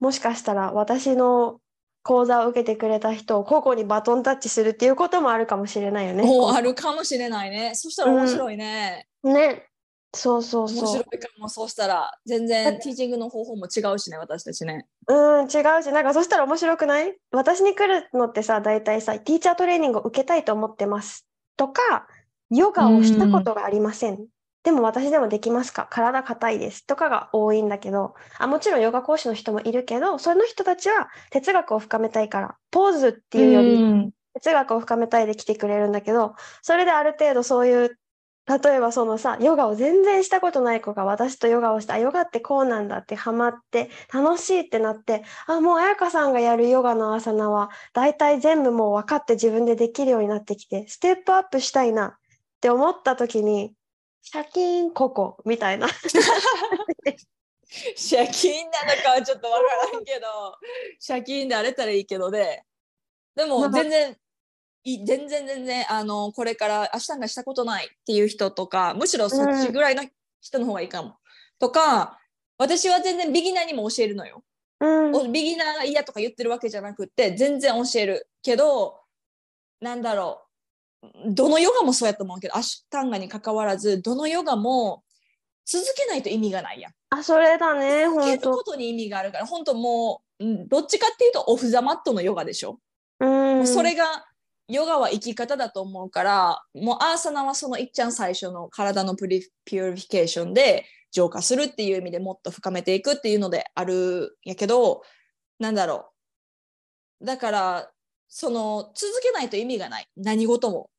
[0.01, 1.61] もしかしたら私の
[2.03, 6.24] 講座を受けてくれた人を高校にバトンタッチするっていうこともあるかもしれないよね。
[6.55, 7.72] あるかもしれないね。
[7.74, 9.07] そしたら面白いね。
[9.22, 9.66] ね。
[10.14, 11.01] そうそう面そう白。
[11.01, 11.49] いかも。
[11.49, 14.86] そうしたら全然ティーチングの方法も違うしね、私たちね。
[15.09, 17.16] うん、違うし、なんかそしたら面白くない？
[17.32, 21.26] 私に来るのってさ、大体さ、ティーチャートレーニングを受けたいと思ってます
[21.57, 22.07] とか、
[22.51, 24.26] ヨガをしたことがありません。
[24.64, 25.86] でも私でもできますか？
[25.90, 34.10] 体硬いですとかが多いんだけどあ、もちろんヨガ講師の人もいるけど、その人たちは哲学を深めたいから、ポーズっていうよりん。
[34.34, 37.98] 哲学を深めたいで来てくれるんだけど、それである程度そういう、
[38.46, 52.12] 例えばそのさ、ヨガを全然したことない子が私とヨガをして、あ、ヨガってこうなんだってハマって、楽しいってなって、あ、もう彩香さんがやるヨガのアサナは、大体全部もう分かって自分でできるようになってきて、ステップアップしたいなっ
[52.60, 53.72] て思った時に、
[54.24, 55.86] シャキーンここみたいな。
[57.68, 60.26] 借金なのかはちょっとわからんけど。
[61.06, 62.64] 借金で荒れたらいいけどね
[63.34, 64.16] でもまあ全然
[64.84, 70.04] い全然全然あのこれから明日がしたことないっていう人とかむしろそっちぐらいの
[70.40, 71.16] 人の方がいいかも、
[71.58, 72.18] とか
[72.58, 74.42] 私は全然ビギナーにも教えるのよ、
[74.80, 75.14] うん。
[75.16, 79.00] おビギナーが嫌とか言ってるわけじゃなくって全然教えるけど
[79.80, 80.43] なんだろう
[81.26, 85.02] どのヨガもそうやと思うけどアシュタンガに関わらずどのヨガも
[85.64, 86.92] 続けないと意味がないやん。
[87.11, 92.80] あ、それだね、続ける本当ことに意味があるから本当もううんどっちかっていうと off the mat のヨガでしょ、
[93.20, 93.66] うん。
[93.66, 94.26] それが
[94.68, 105.02] ヨガは生き方だと思うからもうアーサナはそのいっちゃん最初の体のプリ purification で浄化するっていう意味でもっと深めていくっていうのであるんやけど
[105.59, 106.11] なんだろ
[107.20, 107.26] う。
[107.26, 107.90] だから
[108.28, 110.09] その続けないと意味がない。
[110.16, 110.90] 何事も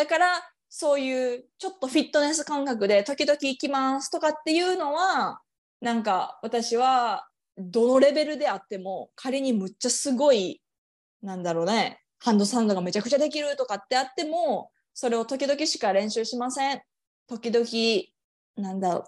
[0.00, 0.26] だから
[0.70, 5.42] そういうちょっとフィットネス感覚で時々行きますとかっていうのは
[5.82, 7.28] なんか私は
[7.58, 10.62] どのレベルであっても仮にむっちゃすごい
[11.20, 16.80] なんだろうねハンドサンドがめちゃくちゃできるとかってあってもそれを時々しか練習しません。
[17.28, 19.04] 時々なんだろう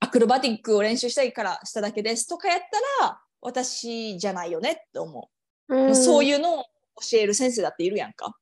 [0.00, 2.58] アクロバティックを練習したいからしただけですとかやっ
[3.00, 5.30] たら私じゃないよねって思
[5.68, 6.64] う、うん、そういうのを
[6.96, 8.34] 教える先生だっているやんか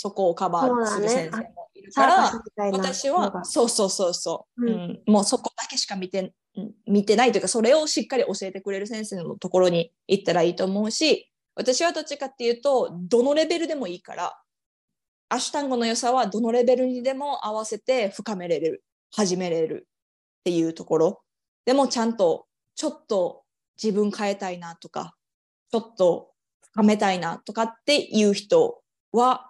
[0.00, 4.72] そこをカバーする先生もいるから、サーカスみたいな私はそうそうそうそう、うん。
[4.72, 5.02] うん。
[5.06, 6.72] もうそこだけしか見てうん。
[6.86, 14.40] 見てないというかそれをしっかり教えてくれる先生のところに行ったらいいと思うし私はどっちかっていうとどのレベルでもいいから
[15.28, 18.82] アシュタンゴの良さはどのレベルにでも合わせて深めれる
[19.12, 21.20] 始めれるっていうところ。
[21.66, 23.42] でもちゃんとちょっと
[23.80, 25.14] 自分変えたいなとか
[25.70, 26.30] ちょっと
[26.72, 28.80] 深めたいなとかっていう人
[29.12, 29.49] は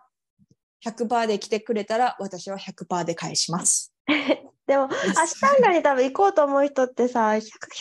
[0.85, 3.93] 100%で来てくれたら私は100%で返します。
[4.67, 4.89] でも、ア
[5.27, 7.41] シュタンガに多分行こうと思う人ってさ、100%,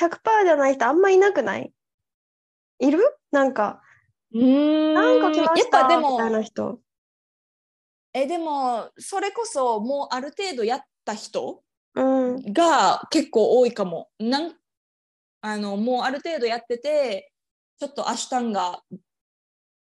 [0.09, 1.71] 100じゃない人あんまいなくない？
[2.79, 2.99] いる？
[3.31, 3.81] なんか、
[4.33, 5.79] うーんなんか来まやした？
[5.79, 6.79] っぱでみたいなも人。
[8.13, 11.63] えでもそれこそもうある程度やった人？
[11.95, 12.53] うん。
[12.53, 14.09] が結構多いかも。
[14.19, 14.55] なん
[15.41, 17.31] あのもうある程度やってて
[17.79, 18.81] ちょっとアシュタンが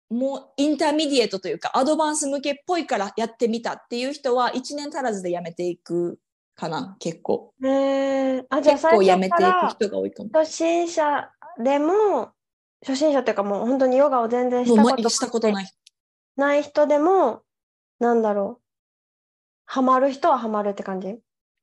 [0.08, 6.18] もう intermediate というか advance 向けっぽいからやってみたっていう人は1年足らずでやめていく
[6.54, 7.52] かな結構。
[7.62, 10.30] へえあ、じゃあ結構最やめていく人が多いかも。
[10.32, 11.30] 初心者
[11.62, 12.30] でも、
[12.86, 15.70] 初心者っていうかもう本当にヨガを全然したことましたことない。
[16.36, 17.42] ない人でも、
[17.98, 18.62] なんだろう。
[19.64, 21.18] ハマる人はハマるって感じ？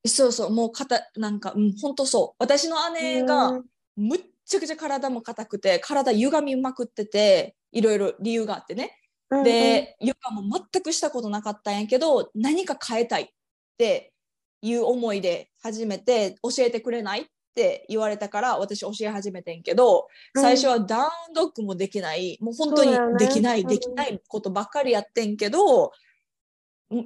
[0.05, 0.49] そうそう。
[0.51, 2.35] もうかたなんかうん本当そう。
[2.39, 3.65] 私の姉が、うん
[3.95, 8.97] むっちゃくちゃ体も硬くて体歪みまくってていろいろ理由があってね、
[9.29, 13.27] うんでヨガも全くしたことなかったんやけど何か変えたいっ
[13.79, 14.13] て
[14.61, 20.41] いう思いで始めて教えてくれないって言われたから私教え始めてんけどうん。
[20.41, 22.37] 最初はダウンドッグもできない。
[22.41, 23.67] もう本当にできない、うん。
[23.67, 25.91] できないことばっかりやってんけど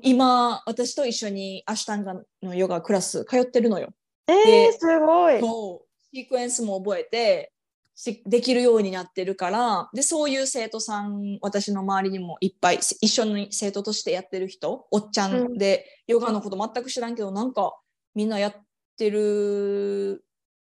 [0.02, 2.14] 今私と一緒にアシュタンガ
[2.44, 3.94] のヨガクラス通ってるのよ。
[4.28, 5.40] えでー、すごい。
[5.40, 7.54] そうシークエンスも覚えて
[8.00, 17.76] しできるようになってるからでそういう生徒さん私の周りにもいっぱい一緒に生徒としてやってる人おっちゃんで、ヨガのこと全く知らんけどなんか
[18.14, 18.54] みんなやっ
[18.98, 20.24] てる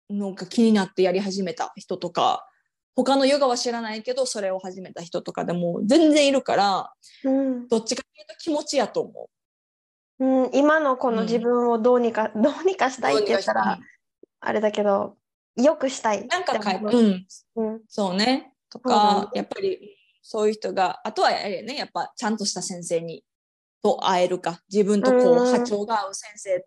[0.09, 2.45] のが気になってやり始めた人とか
[2.97, 7.67] 他のヨガは知らないけどそれを始めた人とかでも全然いるからうん。
[7.69, 9.29] どっちかっていうと気持ちやと思
[10.19, 10.25] う。
[10.25, 13.79] うん、今のこのうん自分をどうにか、どうにかしたいって言ったら
[14.41, 15.15] あれだけど
[15.55, 16.27] よくしたい。
[16.27, 17.25] なんか変えって思うん、
[17.55, 17.81] うん。
[17.87, 18.53] そうね。
[18.69, 23.23] とかね、やっぱりそういう人が、あとはやはりね、やっぱちゃんとした先生に
[23.83, 26.65] と会えるか、自分とこうんう波長が合う先生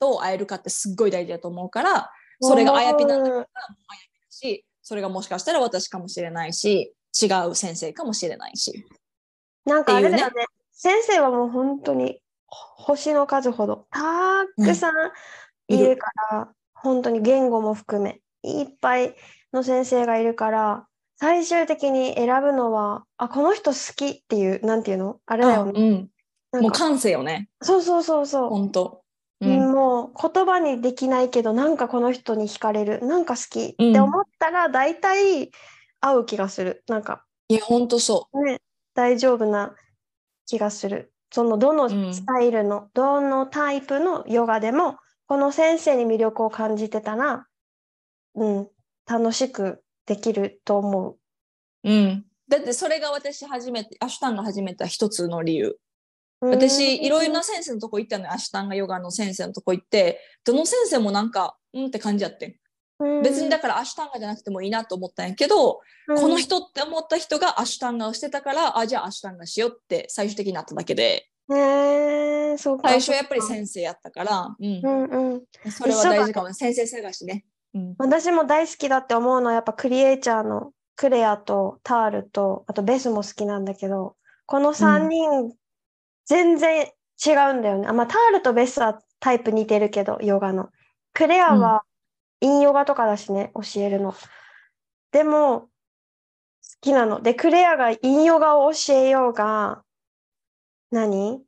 [0.00, 2.10] と会えるかってすっごい大事だと思うから、
[2.40, 8.84] それがあやぴなんだったらもうあやぴだし、それがもしかしたら私かもしれないし、違う先生かもしれないし。
[9.64, 10.46] なんかあれだよね。
[10.72, 13.86] 先生はもう本当にほ星の数ほど。
[13.90, 14.94] たくさん
[15.68, 19.14] いるから、本当に言語も含めいっぱい
[19.52, 20.86] の先生がいるから
[21.16, 25.20] 最終的に選ぶのはあこの人好きっていうなんていうの？
[25.26, 26.08] あれだよね、
[26.52, 26.62] うん。
[26.62, 27.48] もう感性よね。
[27.62, 28.48] そうそうそうそう。
[28.50, 29.02] 本当。
[29.40, 29.70] ううん。
[29.70, 29.72] ん。
[29.72, 33.04] もう言葉にできないけどなんかこの人に惹かれる。
[33.06, 33.90] なんか好きうん。
[33.90, 35.50] って思ったら大体
[36.00, 36.82] 合う気がする。
[36.88, 37.24] なんか。
[37.48, 38.60] いや、本当そね。
[38.94, 39.74] 大丈夫な
[40.46, 41.12] 気がする。
[41.32, 42.14] そのどのうん。
[42.14, 47.46] スタイルの、どのタイプのヨガでもこの先生に魅力を感じてたら
[48.34, 48.68] うん
[49.06, 51.18] 楽しくできると思う。
[51.84, 51.90] う。
[51.90, 52.24] うん。
[52.48, 55.78] だってそれが私初めて、アシュタンが始めた一つの理由。
[56.40, 58.32] うん私、いろいろな先生のとこ行ったのよ。
[58.32, 62.54] アシュタンがヨガの先生のとこ行って、どの先生もなんか、うんって感じやってん。
[63.00, 74.88] うん別にだからアシュタンガじゃなくてもいいなと思ったんやけど、うんこの人って思った人がアシュタンガをしてたから、あ、じゃあアシュタンガしようって最終的になっただけで、へえそうか最初はやっぱり先生やったから、うんう。
[74.88, 76.54] んうんそれは大事かもね。
[76.54, 77.44] 先生探しね。
[77.74, 77.94] うん。
[77.98, 84.16] 私も大好きだって思うのはやっぱクリエイチャーのクレアとタールとあとベスも好きなんだけど
[84.46, 85.52] この3人
[86.24, 86.86] 全然
[87.24, 90.70] 違うんだよね、あまあタールとベスはタイプ似てるけどヨガの。
[91.12, 91.84] クレアは
[92.40, 94.14] インヨガとかだしね教えるの。
[95.12, 95.68] でも好
[96.80, 97.20] きなの。
[97.22, 99.82] でクレアがインヨガを教えようが
[100.90, 101.40] 何？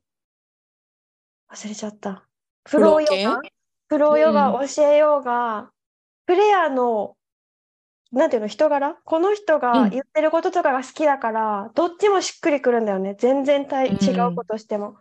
[1.51, 2.23] 忘れちゃった。
[2.65, 3.41] フローヨガ？
[3.89, 5.69] フローヨガを教えようが、
[6.27, 7.15] プレイヤーの、
[8.11, 8.95] なんていうの、人柄？
[9.03, 13.15] この人うんが言ってることとかが好きだから、どっちもしっくりくるんだよね。
[13.17, 14.95] 全然違うことしても。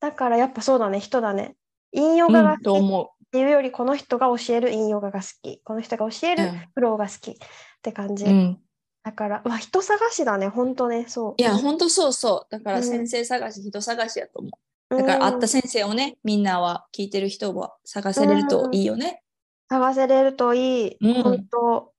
[0.00, 1.56] だからやっぱそうだね、人だね。
[1.92, 5.60] 引用うん、画が好きっていうより、この人が教える引用画が好き。
[5.64, 6.36] この人が教えう。
[6.36, 7.34] るフローが好きっ
[7.82, 8.24] て感じ。
[8.24, 8.30] うん。
[8.30, 8.60] うん
[9.04, 11.34] だから、うわ、人探しだね、ほんとね、そう。
[11.38, 12.52] いや、ほんとそうそう。
[12.52, 14.48] だからうん先生探し、人探しやと思
[14.90, 14.96] う。
[14.96, 19.22] うんだから会った先生をね、みんなは聞いてる人は探せれるといいよね。
[19.68, 20.96] 探せれるといい。
[21.00, 21.92] うん本当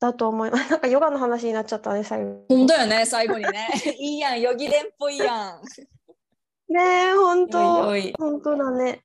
[0.00, 0.70] だと思います。
[0.70, 2.44] なんかヨガの話になっちゃったね、最後。
[2.48, 3.68] ほんとよね、最後にね。
[3.98, 6.72] いいやん、ヨギ伝っぽいやん。
[6.72, 7.60] ねえ、本当。
[8.18, 9.00] 本当だね。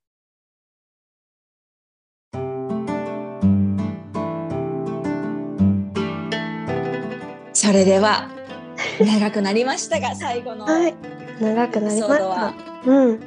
[7.54, 8.30] それでは、
[9.00, 10.96] 長くなりましたが、最後のはい。
[11.40, 12.54] 長くなりました。。
[12.86, 13.20] うん。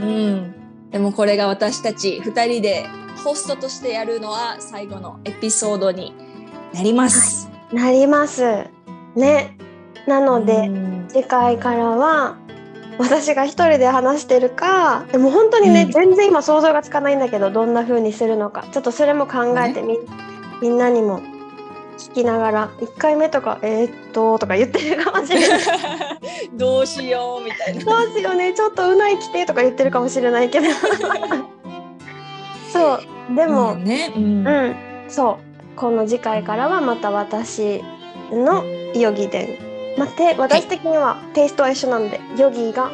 [0.00, 0.61] うん。
[0.92, 2.86] でもこれが私たち2人で
[3.24, 6.14] ホストとしてやるのは最後のエピソードに
[6.74, 7.48] なります。
[7.72, 8.66] なります。
[9.16, 9.56] ね。
[10.06, 12.36] なので、うん次回からは、
[12.98, 18.66] 私が一人で話してるか、でも本当にね、うん全然今想像がつかないんだけど、どんな風にするのか。
[18.72, 19.98] ちょっとそれも考えてみ、
[20.60, 21.20] みんなにも
[22.02, 25.60] 聞きながら、1回目とか、えーっと、とか言ってるかもしれない。
[26.54, 27.84] どうしようみたいな。
[27.84, 30.66] どうしようね、ちょっとうない来てとか言ってるかもしれないけど。
[32.72, 34.76] そう、でも、うんね、うんうん、
[35.08, 35.76] そう。
[35.76, 37.82] この次回からはまた私
[38.32, 39.58] のヨギ伝。
[39.96, 42.90] 待って、私的にはテイストは一緒なんで、ヨギが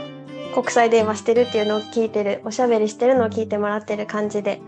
[0.55, 4.61] 国際電話してるっていうのを聞いてる、おしゃべりしてるのを聞いてもらってる感じで。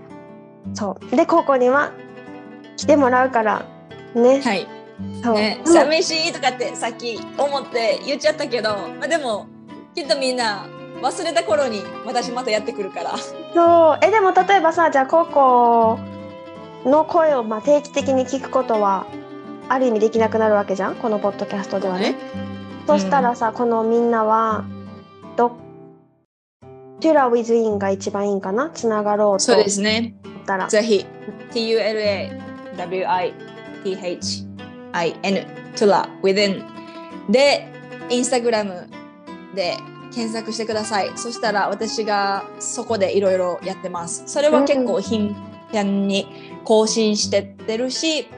[0.75, 1.17] そう。
[1.17, 1.93] で、ここには
[2.77, 3.67] 来てもらうから、
[4.15, 4.41] ね。
[4.41, 4.67] はい。
[5.23, 5.35] そう。
[5.35, 9.47] ね、寂しいとかってさっき思って言っちゃったけど、まあ、でも
[9.95, 10.67] きっとみんな
[11.01, 13.17] 忘れた頃に私またやってくるから。
[13.55, 13.99] そう。
[14.05, 15.99] え、でも例えばさ、じゃあココ
[16.85, 19.07] の声をまあ定期的に聞くことは、
[19.69, 20.97] ある意味できなくなるわけじゃん？
[20.97, 22.17] このポッドキャストではね。
[22.87, 24.65] そしたらさ、このみんなは、
[25.37, 25.53] ど、
[27.01, 28.71] トゥラウィズインが一番いいんかな？
[28.71, 30.17] つながろうとそうですね。
[30.69, 31.07] ぜひ
[33.85, 36.65] THIN トゥラ within
[37.31, 37.69] で
[38.11, 38.89] インスタグラム
[39.55, 39.77] で
[40.13, 41.11] 検索してください。
[41.17, 44.25] そしたら私がそこでいろいろやってます。
[44.27, 45.35] それは結構頻
[45.73, 46.27] 繁に
[46.65, 48.29] 更新してってるし、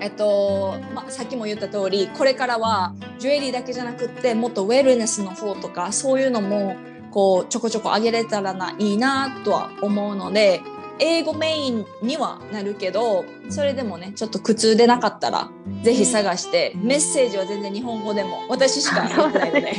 [0.00, 6.76] えっと、まあ、さっきも言った通り、これからはジュエリーだけじゃなくって、もっとウェルネスの方とか、そういうのも
[7.10, 10.60] こうちょこちょこ上げれたらないいなとは思うので、
[11.00, 15.50] 英語メインにはなるけど、それでもね、ちょっと苦痛でなかったら、
[15.82, 19.72] ぜひ探して、メッセージは全然日本語でも、私しか言ってないので、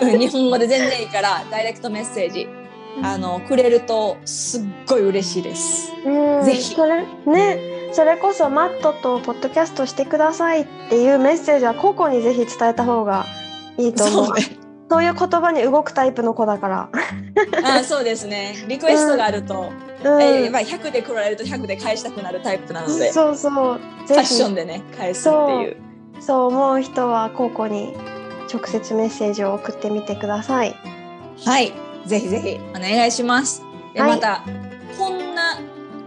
[0.02, 2.48] うん日本語で全然いいから、ダイレクトメッセージ、
[3.02, 5.92] あの、くれると、すっごい嬉しいです。
[6.04, 6.44] うん。
[6.44, 6.74] ぜひ。
[6.74, 13.24] それねそれこそマットとポッドキャストしてくださいっていうメッセージは個々にぜひ伝えた方が
[13.78, 14.26] いいと思う。
[14.26, 14.63] そうね。
[14.90, 16.88] そういう言葉に動くタイプの子だから、
[17.64, 18.54] あそうですね。
[18.68, 19.72] リクエストがあると、
[20.04, 20.22] うん。
[20.22, 23.80] えーまあ、100で来られると100で返したくなるタイプなので、フそうそう。
[24.06, 25.76] ぜァッションひでね、返すっていう。
[26.20, 26.46] そう。
[26.48, 27.96] 思う人は個々に
[28.52, 30.76] 直接メッセージを送ってみてください。
[31.44, 31.72] はい、
[32.06, 33.62] ぜひぜひお願いします。
[33.94, 34.10] で、はい。
[34.10, 34.44] また、
[34.98, 35.58] こんな、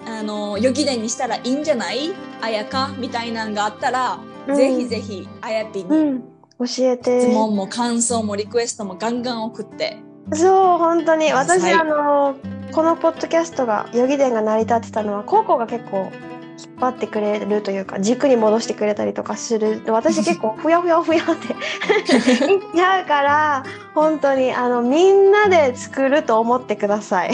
[0.06, 2.14] あの、予期伝にしたらいいんじゃない？
[2.42, 2.92] あやか？
[2.98, 4.56] みたいなんがあったら、うん。
[4.56, 6.24] ぜひぜひ、あやぴにうん
[6.60, 7.22] 教えて。
[7.22, 9.98] 質問も感想もリクエストもガンガン送って、
[10.34, 11.32] そう本当に。
[11.32, 12.36] 私、はいあの
[12.72, 16.12] このポッドキャストがヨギ伝が成り立ってたのはコウコが結構
[16.60, 19.82] 引っ張ってくれるというか軸に戻してくれたりとかする。
[19.88, 21.54] 私結構ふやふやふやって。
[22.52, 23.64] いっちゃうから
[23.96, 27.32] 本当にあのみんなで作ると思ってください。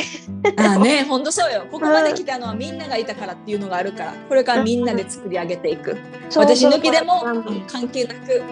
[0.58, 1.66] あね、本当そうよ。
[1.72, 5.98] ここまで来たのはみんながいたからっていうのがあるから、これからみんなで作り上げていく。
[6.36, 7.24] 私抜きでも
[7.68, 8.44] 関係なく、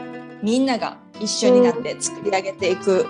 [0.44, 3.06] みんなが一緒になって作り上げていく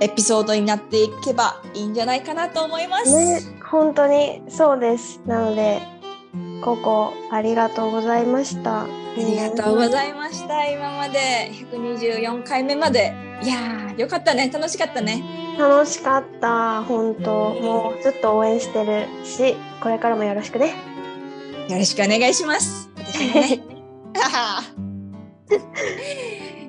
[0.00, 3.14] エピソードになっていけばいいんじゃないかなと思います。
[3.14, 3.40] ね、
[3.70, 5.20] 本当にそうです。
[5.26, 5.80] なので、
[6.62, 8.82] ココありがとうございました。
[8.82, 10.70] あありがとうございました。
[10.70, 13.14] 今まで124回目まで。
[13.42, 14.50] いやー、よかったね。
[14.52, 15.22] 楽しかったね。
[15.58, 16.82] 楽しかった。
[16.84, 20.74] 本当、もうずっと応援してるし、これからもよろしくね。
[21.68, 22.90] よろしくお願いします。
[22.96, 23.60] 私もね。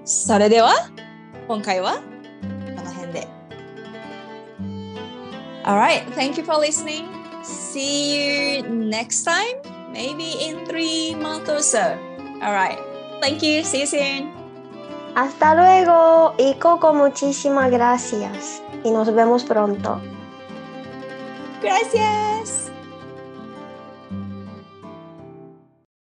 [0.04, 0.72] それでは、
[1.48, 3.28] 今回はこの辺で。
[5.64, 7.06] Alright, thank you for listening.
[7.44, 9.60] See you next time,
[9.92, 11.96] maybe in three months or so.
[12.42, 12.78] Alright,
[13.20, 13.62] thank you.
[13.62, 14.42] See you soon.
[15.14, 18.62] Hasta luego y Coco, muchísimas gracias.
[18.82, 20.00] Y nos vemos pronto.
[21.62, 22.65] Gracias.